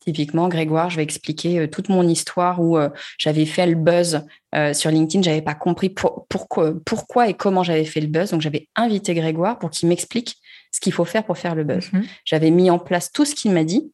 Typiquement, 0.00 0.48
Grégoire, 0.48 0.90
je 0.90 0.96
vais 0.96 1.02
expliquer 1.02 1.60
euh, 1.60 1.66
toute 1.68 1.88
mon 1.88 2.06
histoire 2.06 2.60
où 2.60 2.76
j'avais 3.18 3.46
fait 3.46 3.66
le 3.66 3.74
buzz 3.74 4.24
sur 4.72 4.90
LinkedIn. 4.90 5.22
J'avais 5.22 5.42
pas 5.42 5.54
compris 5.54 5.90
pourquoi, 5.90 6.74
pourquoi 6.84 7.28
et 7.28 7.34
comment 7.34 7.62
j'avais 7.62 7.84
fait 7.84 8.00
le 8.00 8.06
buzz. 8.06 8.30
Donc, 8.30 8.40
j'avais 8.40 8.68
invité 8.76 9.14
Grégoire 9.14 9.58
pour 9.58 9.70
qu'il 9.70 9.88
m'explique 9.88 10.36
ce 10.70 10.80
qu'il 10.80 10.92
faut 10.92 11.04
faire 11.04 11.24
pour 11.24 11.38
faire 11.38 11.54
le 11.54 11.64
buzz. 11.64 11.92
Mhm. 11.92 12.04
J'avais 12.24 12.50
mis 12.50 12.70
en 12.70 12.78
place 12.78 13.10
tout 13.10 13.24
ce 13.24 13.34
qu'il 13.34 13.52
m'a 13.52 13.64
dit. 13.64 13.92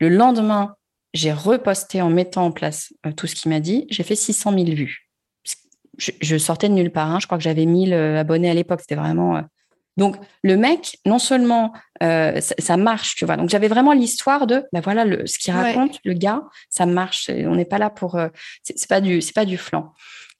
Le 0.00 0.08
lendemain, 0.08 0.74
j'ai 1.16 1.32
reposté 1.32 2.00
en 2.02 2.10
mettant 2.10 2.46
en 2.46 2.52
place 2.52 2.92
tout 3.16 3.26
ce 3.26 3.34
qu'il 3.34 3.50
m'a 3.50 3.60
dit. 3.60 3.86
J'ai 3.90 4.02
fait 4.02 4.16
600 4.16 4.52
000 4.52 4.64
vues 4.66 5.06
je, 5.98 6.38
sortais 6.38 6.68
de 6.68 6.74
nulle 6.74 6.90
part. 6.90 7.10
Hein. 7.10 7.18
Je 7.20 7.26
crois 7.26 7.38
que 7.38 7.44
j'avais 7.44 7.66
1000 7.66 7.92
euh, 7.92 8.20
abonnés 8.20 8.50
à 8.50 8.54
l'époque. 8.54 8.80
C'était 8.80 8.94
vraiment. 8.94 9.36
Euh. 9.36 9.42
Donc, 9.96 10.16
le 10.42 10.56
mec, 10.56 10.98
non 11.06 11.18
seulement 11.18 11.72
euh, 12.02 12.38
ça, 12.40 12.76
marche, 12.76 13.14
tu 13.16 13.24
vois. 13.24 13.36
Donc, 13.36 13.48
j'avais 13.48 13.68
vraiment 13.68 13.92
l'histoire 13.92 14.46
de, 14.46 14.64
ben 14.72 14.80
voilà, 14.80 15.06
le, 15.06 15.26
ce 15.26 15.38
qu'il 15.38 15.54
raconte, 15.54 15.98
le 16.04 16.12
gars, 16.12 16.42
ça 16.68 16.84
marche. 16.84 17.30
On 17.30 17.56
n'est 17.56 17.64
pas 17.64 17.78
là 17.78 17.88
pour. 17.88 18.18
c'est 18.62 18.88
pas 18.88 19.00
du, 19.00 19.22
c'est 19.22 19.34
pas 19.34 19.46
du 19.46 19.56
flanc. 19.56 19.94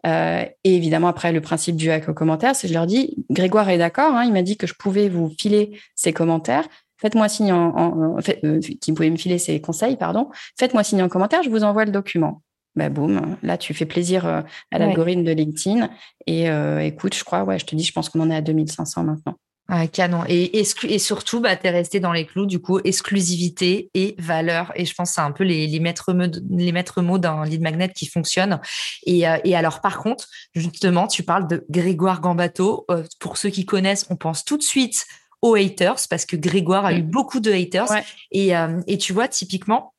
et 0.04 0.50
évidemment, 0.62 1.08
après, 1.08 1.32
le 1.32 1.40
principe 1.40 1.76
du 1.76 1.90
hack 1.90 2.10
aux 2.10 2.14
commentaires, 2.14 2.54
c'est 2.54 2.68
je 2.68 2.74
leur 2.74 2.86
dis, 2.86 3.16
Grégoire 3.30 3.70
est 3.70 3.78
d'accord. 3.78 4.14
Hein, 4.14 4.24
il 4.24 4.32
m'a 4.34 4.42
dit 4.42 4.58
que 4.58 4.66
je 4.66 4.74
pouvais 4.74 5.08
vous 5.08 5.32
filer 5.38 5.80
ses 5.94 6.12
commentaires. 6.12 6.68
Faites-moi 7.06 7.28
signe 7.28 7.52
en, 7.52 8.16
en, 8.16 8.20
fait, 8.20 8.40
qu'il 8.80 8.94
pouvait 8.94 9.10
me 9.10 9.16
filer 9.16 9.38
ses 9.38 9.60
conseils, 9.60 9.96
pardon. 9.96 10.28
Faites-moi 10.58 10.82
signe 10.82 11.04
en 11.04 11.08
commentaire, 11.08 11.44
je 11.44 11.50
vous 11.50 11.62
envoie 11.62 11.84
le 11.84 11.92
document 11.92 12.42
bah 12.74 12.90
boum, 12.90 13.36
là 13.44 13.56
tu 13.56 13.74
fais 13.74 13.86
plaisir 13.86 14.26
euh, 14.26 14.42
à 14.72 14.78
l'algorithme 14.78 15.22
de 15.22 15.30
LinkedIn. 15.30 15.88
Et 16.26 16.50
euh, 16.50 16.80
écoute, 16.80 17.14
je 17.14 17.22
crois, 17.22 17.44
ouais, 17.44 17.60
je 17.60 17.64
te 17.64 17.76
dis, 17.76 17.84
je 17.84 17.92
pense 17.92 18.08
qu'on 18.08 18.20
en 18.20 18.28
est 18.28 18.36
à 18.36 18.42
2500 18.42 19.04
maintenant. 19.04 19.34
Ah, 19.68 19.86
canon. 19.86 20.24
Et, 20.28 20.60
et 20.60 20.98
surtout, 20.98 21.40
bah, 21.40 21.56
tu 21.56 21.68
es 21.68 21.70
resté 21.70 22.00
dans 22.00 22.12
les 22.12 22.26
clous, 22.26 22.46
du 22.46 22.60
coup, 22.60 22.80
exclusivité 22.80 23.90
et 23.94 24.16
valeur. 24.18 24.72
Et 24.74 24.84
je 24.84 24.94
pense 24.94 25.10
que 25.10 25.14
c'est 25.14 25.20
un 25.20 25.30
peu 25.30 25.44
les, 25.44 25.68
les, 25.68 25.80
maîtres 25.80 26.12
mots, 26.12 26.26
les 26.50 26.72
maîtres 26.72 27.02
mots 27.02 27.18
d'un 27.18 27.44
lead 27.44 27.62
magnet 27.62 27.88
qui 27.88 28.06
fonctionne. 28.06 28.60
Et, 29.06 29.28
euh, 29.28 29.38
et, 29.44 29.54
alors, 29.56 29.80
par 29.80 29.98
contre, 29.98 30.26
justement, 30.54 31.06
tu 31.06 31.22
parles 31.22 31.48
de 31.48 31.64
Grégoire 31.70 32.20
Gambato. 32.20 32.86
pour 33.18 33.38
ceux 33.38 33.50
qui 33.50 33.64
connaissent, 33.64 34.06
on 34.10 34.16
pense 34.16 34.44
tout 34.44 34.56
de 34.56 34.62
suite 34.62 35.04
aux 35.42 35.54
haters 35.54 36.08
parce 36.08 36.24
que 36.26 36.36
Grégoire 36.36 36.86
a 36.86 36.92
eu 36.94 37.02
beaucoup 37.02 37.40
de 37.40 37.52
haters. 37.52 37.88
Et, 38.32 38.52
et 38.86 38.98
tu 38.98 39.12
vois, 39.12 39.28
typiquement, 39.28 39.92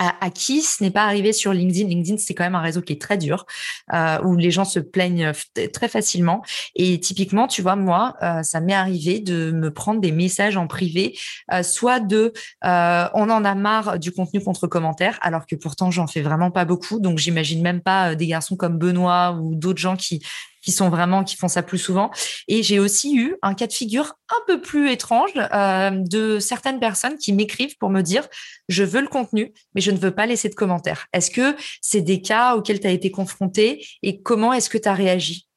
à, 0.00 0.30
qui 0.30 0.62
ce 0.62 0.82
n'est 0.82 0.90
pas 0.90 1.04
arrivé 1.04 1.32
sur 1.32 1.52
LinkedIn? 1.52 1.88
LinkedIn, 1.88 2.16
c'est 2.18 2.34
quand 2.34 2.44
même 2.44 2.54
un 2.54 2.62
réseau 2.62 2.80
qui 2.80 2.94
est 2.94 3.00
très 3.00 3.18
dur, 3.18 3.44
euh, 3.92 4.18
où 4.22 4.34
les 4.36 4.50
gens 4.50 4.64
se 4.64 4.80
plaignent 4.80 5.32
très 5.74 5.88
facilement. 5.88 6.42
Et 6.74 6.98
typiquement, 7.00 7.46
tu 7.46 7.60
vois, 7.60 7.76
moi, 7.76 8.16
euh, 8.22 8.42
ça 8.42 8.60
m'est 8.60 8.74
arrivé 8.74 9.20
de 9.20 9.52
me 9.52 9.70
prendre 9.70 10.00
des 10.00 10.12
messages 10.12 10.56
en 10.56 10.66
privé, 10.66 11.18
euh, 11.52 11.62
soit 11.62 12.00
de 12.00 12.32
on 12.62 13.30
en 13.30 13.44
a 13.44 13.54
marre 13.54 13.98
du 13.98 14.12
contenu 14.12 14.42
contre 14.42 14.66
commentaire, 14.66 15.18
alors 15.20 15.46
que 15.46 15.56
pourtant 15.56 15.90
j'en 15.90 16.06
fais 16.06 16.22
vraiment 16.22 16.50
pas 16.50 16.64
beaucoup. 16.64 16.98
Donc 16.98 17.18
j'imagine 17.18 17.62
même 17.62 17.82
pas 17.82 18.14
des 18.14 18.26
garçons 18.26 18.56
comme 18.56 18.78
Benoît 18.78 19.32
ou 19.32 19.54
d'autres 19.54 19.80
gens 19.80 19.96
qui 19.96 20.22
qui 20.62 20.72
sont 20.72 20.88
vraiment 20.88 21.24
qui 21.24 21.36
font 21.36 21.48
ça 21.48 21.62
plus 21.62 21.78
souvent. 21.78 22.10
Et 22.48 22.62
j'ai 22.62 22.78
aussi 22.78 23.16
eu 23.16 23.36
un 23.42 23.54
cas 23.54 23.66
de 23.66 23.72
figure 23.72 24.14
un 24.30 24.40
peu 24.46 24.60
plus 24.60 24.90
étrange 24.90 25.30
euh, 25.36 25.90
de 25.90 26.38
certaines 26.38 26.80
personnes 26.80 27.16
qui 27.16 27.32
m'écrivent 27.32 27.76
pour 27.78 27.90
me 27.90 28.02
dire 28.02 28.26
je 28.68 28.84
veux 28.84 29.00
le 29.00 29.08
contenu, 29.08 29.52
mais 29.74 29.80
je 29.80 29.90
ne 29.90 29.98
veux 29.98 30.14
pas 30.14 30.26
laisser 30.26 30.48
de 30.48 30.54
commentaires. 30.54 31.06
Est-ce 31.12 31.30
que 31.30 31.56
c'est 31.80 32.00
des 32.00 32.22
cas 32.22 32.54
auxquels 32.54 32.80
tu 32.80 32.86
as 32.86 32.92
été 32.92 33.10
confronté 33.10 33.84
et 34.02 34.22
comment 34.22 34.52
est-ce 34.52 34.70
que 34.70 34.78
tu 34.78 34.88
as 34.88 34.94
réagi? 34.94 35.49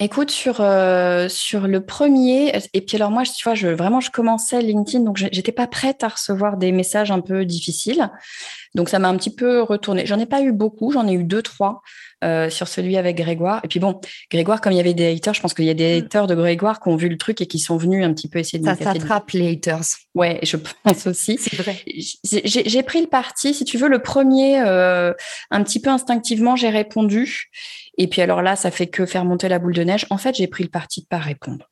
Écoute, 0.00 0.32
sur, 0.32 0.60
euh, 0.60 1.28
sur 1.28 1.68
le 1.68 1.84
premier, 1.84 2.52
et 2.72 2.80
puis 2.80 2.96
alors 2.96 3.12
moi, 3.12 3.22
tu 3.22 3.44
vois, 3.44 3.54
je, 3.54 3.68
vraiment, 3.68 4.00
je 4.00 4.10
commençais 4.10 4.60
LinkedIn, 4.60 5.04
donc 5.04 5.16
j'étais 5.16 5.52
pas 5.52 5.68
prête 5.68 6.02
à 6.02 6.08
recevoir 6.08 6.56
des 6.56 6.72
messages 6.72 7.12
un 7.12 7.20
peu 7.20 7.44
difficiles. 7.44 8.10
Donc 8.74 8.88
ça 8.88 8.98
m'a 8.98 9.08
un 9.08 9.16
petit 9.16 9.32
peu 9.32 9.62
retourné. 9.62 10.04
J'en 10.04 10.18
ai 10.18 10.26
pas 10.26 10.42
eu 10.42 10.50
beaucoup, 10.50 10.90
j'en 10.90 11.06
ai 11.06 11.12
eu 11.12 11.22
deux, 11.22 11.42
trois. 11.42 11.82
Euh, 12.24 12.48
sur 12.48 12.68
celui 12.68 12.96
avec 12.96 13.18
Grégoire. 13.18 13.60
Et 13.64 13.68
puis 13.68 13.80
bon, 13.80 14.00
Grégoire, 14.30 14.62
comme 14.62 14.72
il 14.72 14.76
y 14.76 14.80
avait 14.80 14.94
des 14.94 15.14
haters, 15.14 15.34
je 15.34 15.42
pense 15.42 15.52
qu'il 15.52 15.66
y 15.66 15.70
a 15.70 15.74
des 15.74 16.00
mm. 16.00 16.04
haters 16.04 16.26
de 16.26 16.34
Grégoire 16.34 16.80
qui 16.80 16.88
ont 16.88 16.96
vu 16.96 17.10
le 17.10 17.18
truc 17.18 17.42
et 17.42 17.46
qui 17.46 17.58
sont 17.58 17.76
venus 17.76 18.02
un 18.02 18.14
petit 18.14 18.28
peu 18.28 18.38
essayer 18.38 18.58
de 18.58 18.64
Ça 18.64 18.76
s'attrape 18.76 19.32
les 19.32 19.52
haters. 19.52 19.82
Ouais, 20.14 20.38
je 20.42 20.56
pense 20.56 21.06
aussi. 21.06 21.36
C'est 21.38 21.56
vrai. 21.56 21.76
J'ai 22.24 22.82
pris 22.82 23.02
le 23.02 23.08
parti, 23.08 23.52
si 23.52 23.66
tu 23.66 23.76
veux, 23.76 23.88
le 23.88 23.98
premier, 23.98 24.62
euh, 24.62 25.12
un 25.50 25.62
petit 25.62 25.80
peu 25.80 25.90
instinctivement, 25.90 26.56
j'ai 26.56 26.70
répondu. 26.70 27.50
Et 27.98 28.08
puis 28.08 28.22
alors 28.22 28.42
là, 28.42 28.56
ça 28.56 28.70
fait 28.70 28.86
que 28.86 29.06
faire 29.06 29.24
monter 29.24 29.48
la 29.48 29.58
boule 29.58 29.74
de 29.74 29.82
neige. 29.82 30.06
En 30.10 30.18
fait, 30.18 30.34
j'ai 30.34 30.46
pris 30.46 30.64
le 30.64 30.70
parti 30.70 31.02
de 31.02 31.06
pas 31.06 31.18
répondre. 31.18 31.70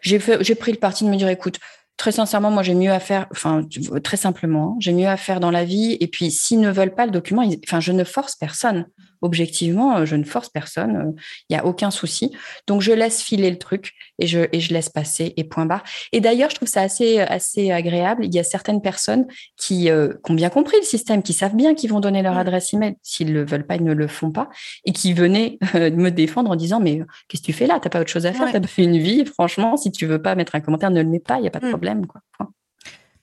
J'ai 0.00 0.18
pris 0.18 0.72
le 0.72 0.78
parti 0.78 1.04
de 1.04 1.10
me 1.10 1.16
dire, 1.16 1.28
écoute, 1.28 1.58
très 1.96 2.12
sincèrement, 2.12 2.50
moi, 2.50 2.62
j'ai 2.62 2.74
mieux 2.74 2.92
à 2.92 3.00
faire, 3.00 3.26
enfin, 3.30 3.66
très 4.02 4.16
simplement, 4.16 4.72
hein, 4.72 4.76
j'ai 4.80 4.92
mieux 4.92 5.08
à 5.08 5.16
faire 5.16 5.40
dans 5.40 5.50
la 5.50 5.64
vie. 5.64 5.96
Et 6.00 6.06
puis, 6.06 6.30
s'ils 6.30 6.60
ne 6.60 6.70
veulent 6.70 6.94
pas 6.94 7.06
le 7.06 7.12
document, 7.12 7.42
enfin, 7.66 7.80
je 7.80 7.92
ne 7.92 8.04
force 8.04 8.36
personne 8.36 8.86
objectivement, 9.26 9.98
euh, 9.98 10.06
je 10.06 10.16
ne 10.16 10.24
force 10.24 10.48
personne, 10.48 10.96
euh, 10.96 11.20
il 11.48 11.52
n'y 11.52 11.58
a 11.58 11.66
aucun 11.66 11.90
souci. 11.90 12.32
Donc, 12.66 12.80
je 12.80 12.92
laisse 12.92 13.22
filer 13.22 13.50
le 13.50 13.58
truc 13.58 13.92
et 14.18 14.26
je, 14.26 14.40
et 14.52 14.60
je 14.60 14.72
laisse 14.72 14.88
passer 14.88 15.34
et 15.36 15.44
point 15.44 15.66
barre. 15.66 15.82
Et 16.12 16.20
d'ailleurs, 16.20 16.50
je 16.50 16.54
trouve 16.56 16.68
ça 16.68 16.80
assez, 16.80 17.20
assez 17.20 17.70
agréable. 17.70 18.24
Il 18.24 18.34
y 18.34 18.38
a 18.38 18.44
certaines 18.44 18.80
personnes 18.80 19.26
qui, 19.56 19.90
euh, 19.90 20.14
qui 20.24 20.32
ont 20.32 20.34
bien 20.34 20.48
compris 20.48 20.76
le 20.78 20.86
système, 20.86 21.22
qui 21.22 21.32
savent 21.32 21.56
bien 21.56 21.74
qu'ils 21.74 21.90
vont 21.90 22.00
donner 22.00 22.22
leur 22.22 22.38
adresse 22.38 22.72
email. 22.72 22.96
S'ils 23.02 23.28
ne 23.28 23.34
le 23.34 23.44
veulent 23.44 23.66
pas, 23.66 23.76
ils 23.76 23.84
ne 23.84 23.92
le 23.92 24.06
font 24.06 24.30
pas. 24.30 24.48
Et 24.84 24.92
qui 24.92 25.12
venaient 25.12 25.58
me 25.74 26.10
défendre 26.10 26.50
en 26.50 26.56
disant, 26.56 26.80
mais 26.80 27.00
qu'est-ce 27.28 27.42
que 27.42 27.46
tu 27.46 27.52
fais 27.52 27.66
là? 27.66 27.78
T'as 27.80 27.90
pas 27.90 28.00
autre 28.00 28.10
chose 28.10 28.26
à 28.26 28.32
faire? 28.32 28.46
Tu 28.46 28.52
T'as 28.52 28.60
pas 28.60 28.68
une 28.78 28.98
vie? 28.98 29.24
Franchement, 29.26 29.76
si 29.76 29.92
tu 29.92 30.06
veux 30.06 30.22
pas 30.22 30.34
mettre 30.34 30.54
un 30.54 30.60
commentaire, 30.60 30.90
ne 30.90 31.02
le 31.02 31.08
mets 31.08 31.20
pas. 31.20 31.36
Il 31.36 31.42
n'y 31.42 31.48
a 31.48 31.50
pas 31.50 31.60
de 31.60 31.66
mmh. 31.66 31.70
problème, 31.70 32.06
quoi 32.06 32.20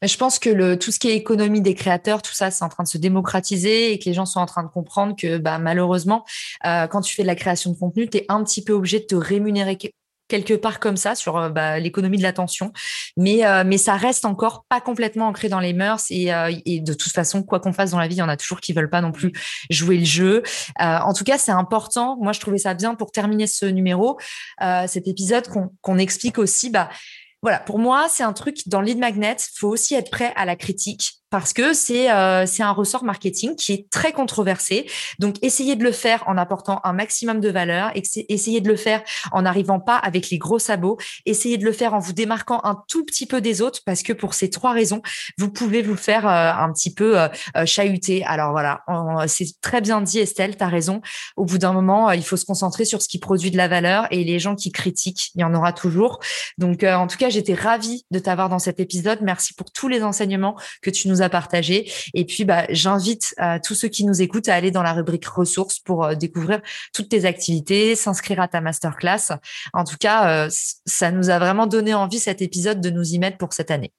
je 0.08 0.18
pense 0.18 0.40
que 0.40 0.76
tout 0.76 0.92
ce 0.92 1.00
qui 1.00 1.10
est 1.10 1.16
économie 1.16 1.62
des 1.62 1.76
créateurs, 1.76 2.22
tout 2.22 2.34
ça, 2.34 2.52
c'est 2.52 2.64
en 2.64 2.70
train 2.70 2.84
de 2.84 2.88
se 2.88 2.98
démocratiser 2.98 3.94
et 3.94 4.00
que 4.00 4.06
les 4.06 4.14
gens 4.14 4.26
sont 4.26 4.40
en 4.40 4.46
train 4.46 4.64
de 4.64 4.70
comprendre 4.70 5.16
que 5.16 5.38
bah, 5.38 5.60
malheureusement, 5.60 6.26
euh, 6.66 6.88
quand 6.88 7.02
tu 7.02 7.16
fais 7.16 7.24
de 7.24 7.28
la 7.28 7.36
création 7.36 7.72
de 7.72 7.78
contenu, 7.78 8.10
tu 8.10 8.18
es 8.18 8.26
un 8.30 8.44
petit 8.44 8.64
peu 8.64 8.74
obligé 8.74 9.00
de 9.00 9.06
te 9.06 9.16
rémunérer 9.16 9.78
quelque 10.28 10.54
part 10.54 10.80
comme 10.80 10.98
ça 10.98 11.16
sur 11.16 11.38
euh, 11.38 11.50
bah, 11.50 11.80
l'économie 11.80 12.18
de 12.18 12.24
l'attention, 12.24 12.72
mais 13.18 13.46
euh, 13.46 13.64
mais 13.66 13.78
ça 13.78 13.96
reste 13.96 14.26
encore 14.26 14.66
pas 14.68 14.82
complètement 14.82 15.28
ancré 15.28 15.48
dans 15.48 15.60
les 15.60 15.74
mœurs 15.74 16.06
et, 16.10 16.26
de 16.26 16.94
toute 16.94 17.12
façon 17.12 17.44
quoi 17.44 17.60
qu'on 17.60 17.74
fasse 17.74 17.92
dans 17.92 18.00
la 18.00 18.08
vie, 18.08 18.16
il 18.16 18.20
y 18.20 18.24
en 18.24 18.30
a 18.30 18.38
toujours 18.38 18.62
qui 18.62 18.74
veulent 18.74 18.90
pas 18.90 19.02
non 19.02 19.12
plus 19.12 19.32
jouer 19.70 19.98
le 19.98 20.06
jeu. 20.06 20.44
en 20.80 21.14
tout 21.14 21.24
cas, 21.24 21.38
c'est 21.38 21.52
important. 21.52 22.18
Moi, 22.20 22.32
je 22.34 22.40
trouvais 22.40 22.58
ça 22.58 22.74
bien 22.74 22.96
pour 22.96 23.12
terminer 23.12 23.48
ce 23.48 23.66
numéro, 23.66 24.18
cet 24.88 25.08
épisode 25.08 25.46
qu'on 25.82 25.98
explique 25.98 26.40
aussi 26.40 26.70
bah 26.70 26.90
Voilà, 27.44 27.60
pour 27.60 27.78
moi, 27.78 28.08
c'est 28.10 28.24
un 28.24 28.32
truc 28.32 28.70
dans 28.70 28.80
lead 28.80 28.98
magnet, 28.98 29.36
faut 29.54 29.68
aussi 29.68 29.96
être 29.96 30.10
prêt 30.10 30.32
à 30.38 30.46
la 30.46 30.56
critique 30.56 31.23
parce 31.34 31.52
que 31.52 31.74
c'est 31.74 32.12
euh, 32.12 32.46
c'est 32.46 32.62
un 32.62 32.70
ressort 32.70 33.04
marketing 33.04 33.56
qui 33.56 33.74
est 33.74 33.90
très 33.90 34.12
controversé. 34.12 34.86
Donc 35.18 35.38
essayez 35.42 35.76
de 35.76 35.84
le 35.84 35.92
faire 35.92 36.24
en 36.28 36.38
apportant 36.38 36.80
un 36.84 36.94
maximum 36.94 37.40
de 37.40 37.50
valeur, 37.50 37.92
essayez 37.96 38.62
de 38.62 38.68
le 38.68 38.76
faire 38.76 39.02
en 39.32 39.42
n'arrivant 39.42 39.80
pas 39.80 39.98
avec 39.98 40.30
les 40.30 40.38
gros 40.38 40.60
sabots, 40.60 41.00
essayez 41.26 41.58
de 41.58 41.66
le 41.66 41.72
faire 41.72 41.96
en 41.96 42.00
vous 42.00 42.14
démarquant 42.14 42.62
un 42.64 42.78
tout 42.88 43.04
petit 43.04 43.26
peu 43.26 43.42
des 43.42 43.64
autres 43.64 43.80
parce 43.84 44.04
que 44.04 44.14
pour 44.14 44.36
ces 44.36 44.52
trois 44.52 44.74
raisons, 44.74 45.02
vous 45.40 45.50
pouvez 45.50 45.82
vous 45.82 45.96
faire 45.96 46.28
euh, 46.28 46.52
un 46.54 46.72
petit 46.72 46.94
peu 46.94 47.20
euh, 47.20 47.28
chahuter. 47.66 48.24
Alors 48.26 48.52
voilà, 48.52 48.84
c'est 49.26 49.60
très 49.60 49.82
bien 49.82 50.02
dit 50.02 50.20
Estelle, 50.20 50.56
tu 50.56 50.64
as 50.64 50.68
raison. 50.68 51.02
Au 51.36 51.46
bout 51.46 51.58
d'un 51.58 51.74
moment, 51.74 52.12
il 52.12 52.24
faut 52.24 52.38
se 52.38 52.46
concentrer 52.46 52.86
sur 52.86 53.02
ce 53.02 53.08
qui 53.08 53.18
produit 53.18 53.50
de 53.50 53.58
la 53.58 53.68
valeur 53.68 54.06
et 54.12 54.24
les 54.24 54.38
gens 54.38 54.54
qui 54.54 54.72
critiquent, 54.72 55.32
il 55.34 55.42
y 55.42 55.44
en 55.44 55.56
aura 55.56 55.74
toujours. 55.74 56.20
Donc 56.60 56.84
en 56.84 57.08
tout 57.08 57.18
cas, 57.18 57.30
j'étais 57.30 57.56
ravie 57.56 58.06
de 58.12 58.20
t'avoir 58.20 58.50
dans 58.50 58.60
cet 58.60 58.80
épisode. 58.80 59.18
Merci 59.24 59.56
pour 59.56 59.72
tous 59.72 59.88
les 59.88 60.04
enseignements 60.04 60.56
que 60.84 60.92
tu 60.92 61.08
nous 61.08 61.23
as 61.23 61.23
partagé. 61.30 61.92
Et 62.14 62.26
puis, 62.26 62.46
bah, 62.46 62.66
j'invite 62.70 63.36
euh, 63.42 63.60
tous 63.64 63.76
ceux 63.76 63.88
qui 63.88 64.06
nous 64.06 64.22
écoutent 64.22 64.50
à 64.50 64.56
aller 64.56 64.72
dans 64.72 64.84
la 64.84 64.94
rubrique 64.94 65.26
ressources 65.26 65.80
pour 65.80 66.06
euh, 66.06 66.16
découvrir 66.16 66.62
toutes 66.94 67.10
tes 67.10 67.26
activités, 67.26 67.96
s'inscrire 67.96 68.40
à 68.40 68.48
ta 68.48 68.62
masterclass. 68.62 69.38
En 69.74 69.84
tout 69.84 69.98
cas, 70.00 70.46
euh, 70.46 70.50
ça 70.86 71.12
nous 71.12 71.30
a 71.30 71.40
vraiment 71.40 71.68
donné 71.68 71.94
envie 71.94 72.20
cet 72.20 72.42
épisode 72.42 72.82
de 72.82 72.90
nous 72.90 73.14
y 73.14 73.20
mettre 73.20 73.38
pour 73.38 73.54
cette 73.54 73.72
année. 73.72 73.92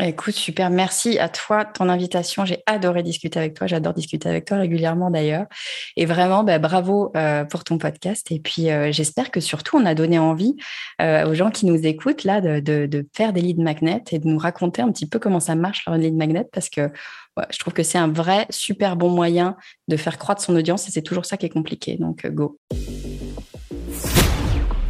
Écoute, 0.00 0.34
super. 0.34 0.70
Merci 0.70 1.18
à 1.18 1.28
toi, 1.28 1.64
ton 1.64 1.88
invitation. 1.88 2.44
J'ai 2.44 2.62
adoré 2.66 3.02
discuter 3.02 3.40
avec 3.40 3.54
toi. 3.54 3.66
J'adore 3.66 3.94
discuter 3.94 4.28
avec 4.28 4.44
toi 4.44 4.58
régulièrement 4.58 5.10
d'ailleurs. 5.10 5.46
Et 5.96 6.06
vraiment, 6.06 6.44
bah, 6.44 6.60
bravo 6.60 7.10
euh, 7.16 7.44
pour 7.44 7.64
ton 7.64 7.78
podcast. 7.78 8.30
Et 8.30 8.38
puis, 8.38 8.70
euh, 8.70 8.92
j'espère 8.92 9.32
que 9.32 9.40
surtout, 9.40 9.76
on 9.76 9.84
a 9.84 9.96
donné 9.96 10.18
envie 10.18 10.54
euh, 11.02 11.28
aux 11.28 11.34
gens 11.34 11.50
qui 11.50 11.66
nous 11.66 11.84
écoutent 11.84 12.22
là 12.22 12.40
de, 12.40 13.06
faire 13.12 13.32
des 13.32 13.40
leads 13.40 13.62
magnets 13.62 14.04
et 14.12 14.20
de 14.20 14.28
nous 14.28 14.38
raconter 14.38 14.82
un 14.82 14.92
petit 14.92 15.06
peu 15.06 15.18
comment 15.18 15.40
ça 15.40 15.56
marche 15.56 15.84
leur 15.86 15.96
lead 15.96 16.14
magnet 16.14 16.46
parce 16.52 16.68
que 16.68 16.90
je 17.50 17.58
trouve 17.58 17.72
que 17.72 17.82
c'est 17.82 17.98
un 17.98 18.08
vrai 18.08 18.46
super 18.50 18.96
bon 18.96 19.08
moyen 19.10 19.56
de 19.88 19.96
faire 19.96 20.18
croître 20.18 20.42
son 20.42 20.54
audience 20.54 20.88
et 20.88 20.92
c'est 20.92 21.02
toujours 21.02 21.24
ça 21.24 21.36
qui 21.36 21.46
est 21.46 21.50
compliqué. 21.50 21.96
Donc, 21.96 22.26
go. 22.26 22.58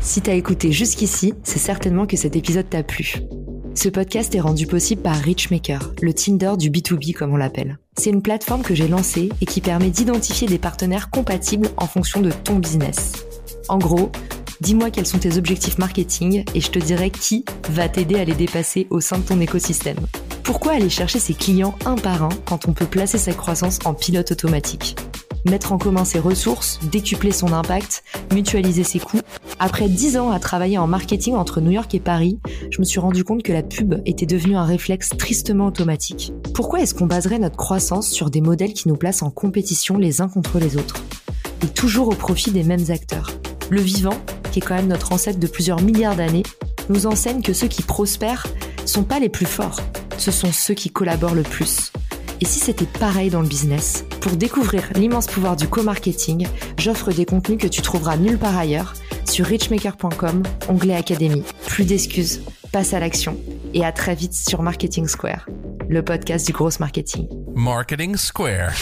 Si 0.00 0.20
tu 0.20 0.30
as 0.30 0.34
écouté 0.34 0.72
jusqu'ici, 0.72 1.34
c'est 1.42 1.58
certainement 1.58 2.06
que 2.06 2.16
cet 2.16 2.36
épisode 2.36 2.68
t'a 2.68 2.82
plu. 2.82 3.14
Ce 3.80 3.88
podcast 3.88 4.34
est 4.34 4.40
rendu 4.40 4.66
possible 4.66 5.02
par 5.02 5.14
Richmaker, 5.14 5.92
le 6.02 6.12
Tinder 6.12 6.54
du 6.58 6.68
B2B 6.68 7.12
comme 7.12 7.32
on 7.32 7.36
l'appelle. 7.36 7.78
C'est 7.96 8.10
une 8.10 8.22
plateforme 8.22 8.62
que 8.62 8.74
j'ai 8.74 8.88
lancée 8.88 9.28
et 9.40 9.46
qui 9.46 9.60
permet 9.60 9.90
d'identifier 9.90 10.48
des 10.48 10.58
partenaires 10.58 11.10
compatibles 11.10 11.68
en 11.76 11.86
fonction 11.86 12.20
de 12.20 12.32
ton 12.32 12.56
business. 12.56 13.24
En 13.68 13.78
gros, 13.78 14.10
dis-moi 14.60 14.90
quels 14.90 15.06
sont 15.06 15.20
tes 15.20 15.36
objectifs 15.38 15.78
marketing 15.78 16.42
et 16.56 16.60
je 16.60 16.72
te 16.72 16.80
dirai 16.80 17.10
qui 17.10 17.44
va 17.70 17.88
t'aider 17.88 18.16
à 18.18 18.24
les 18.24 18.34
dépasser 18.34 18.88
au 18.90 19.00
sein 19.00 19.18
de 19.18 19.22
ton 19.22 19.40
écosystème. 19.40 20.00
Pourquoi 20.42 20.72
aller 20.72 20.90
chercher 20.90 21.20
ses 21.20 21.34
clients 21.34 21.78
un 21.86 21.94
par 21.94 22.24
un 22.24 22.30
quand 22.46 22.66
on 22.66 22.72
peut 22.72 22.84
placer 22.84 23.16
sa 23.16 23.32
croissance 23.32 23.78
en 23.84 23.94
pilote 23.94 24.32
automatique? 24.32 24.96
Mettre 25.44 25.72
en 25.72 25.78
commun 25.78 26.04
ses 26.04 26.18
ressources, 26.18 26.78
décupler 26.90 27.32
son 27.32 27.52
impact, 27.52 28.02
mutualiser 28.32 28.84
ses 28.84 28.98
coûts. 28.98 29.20
Après 29.58 29.88
dix 29.88 30.16
ans 30.16 30.30
à 30.30 30.38
travailler 30.38 30.78
en 30.78 30.86
marketing 30.86 31.34
entre 31.34 31.60
New 31.60 31.70
York 31.70 31.94
et 31.94 32.00
Paris, 32.00 32.38
je 32.70 32.80
me 32.80 32.84
suis 32.84 33.00
rendu 33.00 33.24
compte 33.24 33.42
que 33.42 33.52
la 33.52 33.62
pub 33.62 34.00
était 34.06 34.26
devenue 34.26 34.56
un 34.56 34.64
réflexe 34.64 35.10
tristement 35.18 35.66
automatique. 35.66 36.32
Pourquoi 36.54 36.80
est-ce 36.80 36.94
qu'on 36.94 37.06
baserait 37.06 37.38
notre 37.38 37.56
croissance 37.56 38.08
sur 38.08 38.30
des 38.30 38.40
modèles 38.40 38.72
qui 38.72 38.88
nous 38.88 38.96
placent 38.96 39.22
en 39.22 39.30
compétition 39.30 39.98
les 39.98 40.20
uns 40.20 40.28
contre 40.28 40.58
les 40.58 40.76
autres? 40.76 41.02
Et 41.62 41.68
toujours 41.68 42.08
au 42.08 42.14
profit 42.14 42.50
des 42.50 42.62
mêmes 42.62 42.90
acteurs. 42.90 43.32
Le 43.70 43.80
vivant, 43.80 44.16
qui 44.52 44.60
est 44.60 44.62
quand 44.62 44.76
même 44.76 44.86
notre 44.86 45.12
ancêtre 45.12 45.40
de 45.40 45.46
plusieurs 45.46 45.82
milliards 45.82 46.16
d'années, 46.16 46.44
nous 46.88 47.06
enseigne 47.06 47.42
que 47.42 47.52
ceux 47.52 47.68
qui 47.68 47.82
prospèrent 47.82 48.46
sont 48.86 49.04
pas 49.04 49.18
les 49.18 49.28
plus 49.28 49.46
forts, 49.46 49.80
ce 50.16 50.30
sont 50.30 50.52
ceux 50.52 50.74
qui 50.74 50.90
collaborent 50.90 51.34
le 51.34 51.42
plus. 51.42 51.92
Et 52.40 52.44
si 52.44 52.60
c'était 52.60 52.86
pareil 52.86 53.30
dans 53.30 53.42
le 53.42 53.48
business? 53.48 54.04
Pour 54.20 54.32
découvrir 54.32 54.84
l'immense 54.94 55.26
pouvoir 55.26 55.56
du 55.56 55.68
co-marketing, 55.68 56.46
j'offre 56.78 57.12
des 57.12 57.24
contenus 57.24 57.58
que 57.58 57.66
tu 57.66 57.82
trouveras 57.82 58.16
nulle 58.16 58.38
part 58.38 58.56
ailleurs 58.56 58.94
sur 59.24 59.46
richmaker.com, 59.46 60.42
onglet 60.68 60.94
Académie. 60.94 61.44
Plus 61.66 61.84
d'excuses, 61.84 62.42
passe 62.72 62.94
à 62.94 63.00
l'action 63.00 63.36
et 63.74 63.84
à 63.84 63.92
très 63.92 64.14
vite 64.14 64.34
sur 64.34 64.62
Marketing 64.62 65.06
Square, 65.06 65.48
le 65.88 66.02
podcast 66.02 66.46
du 66.46 66.52
gros 66.52 66.70
marketing. 66.80 67.28
Marketing 67.54 68.16
Square. 68.16 68.72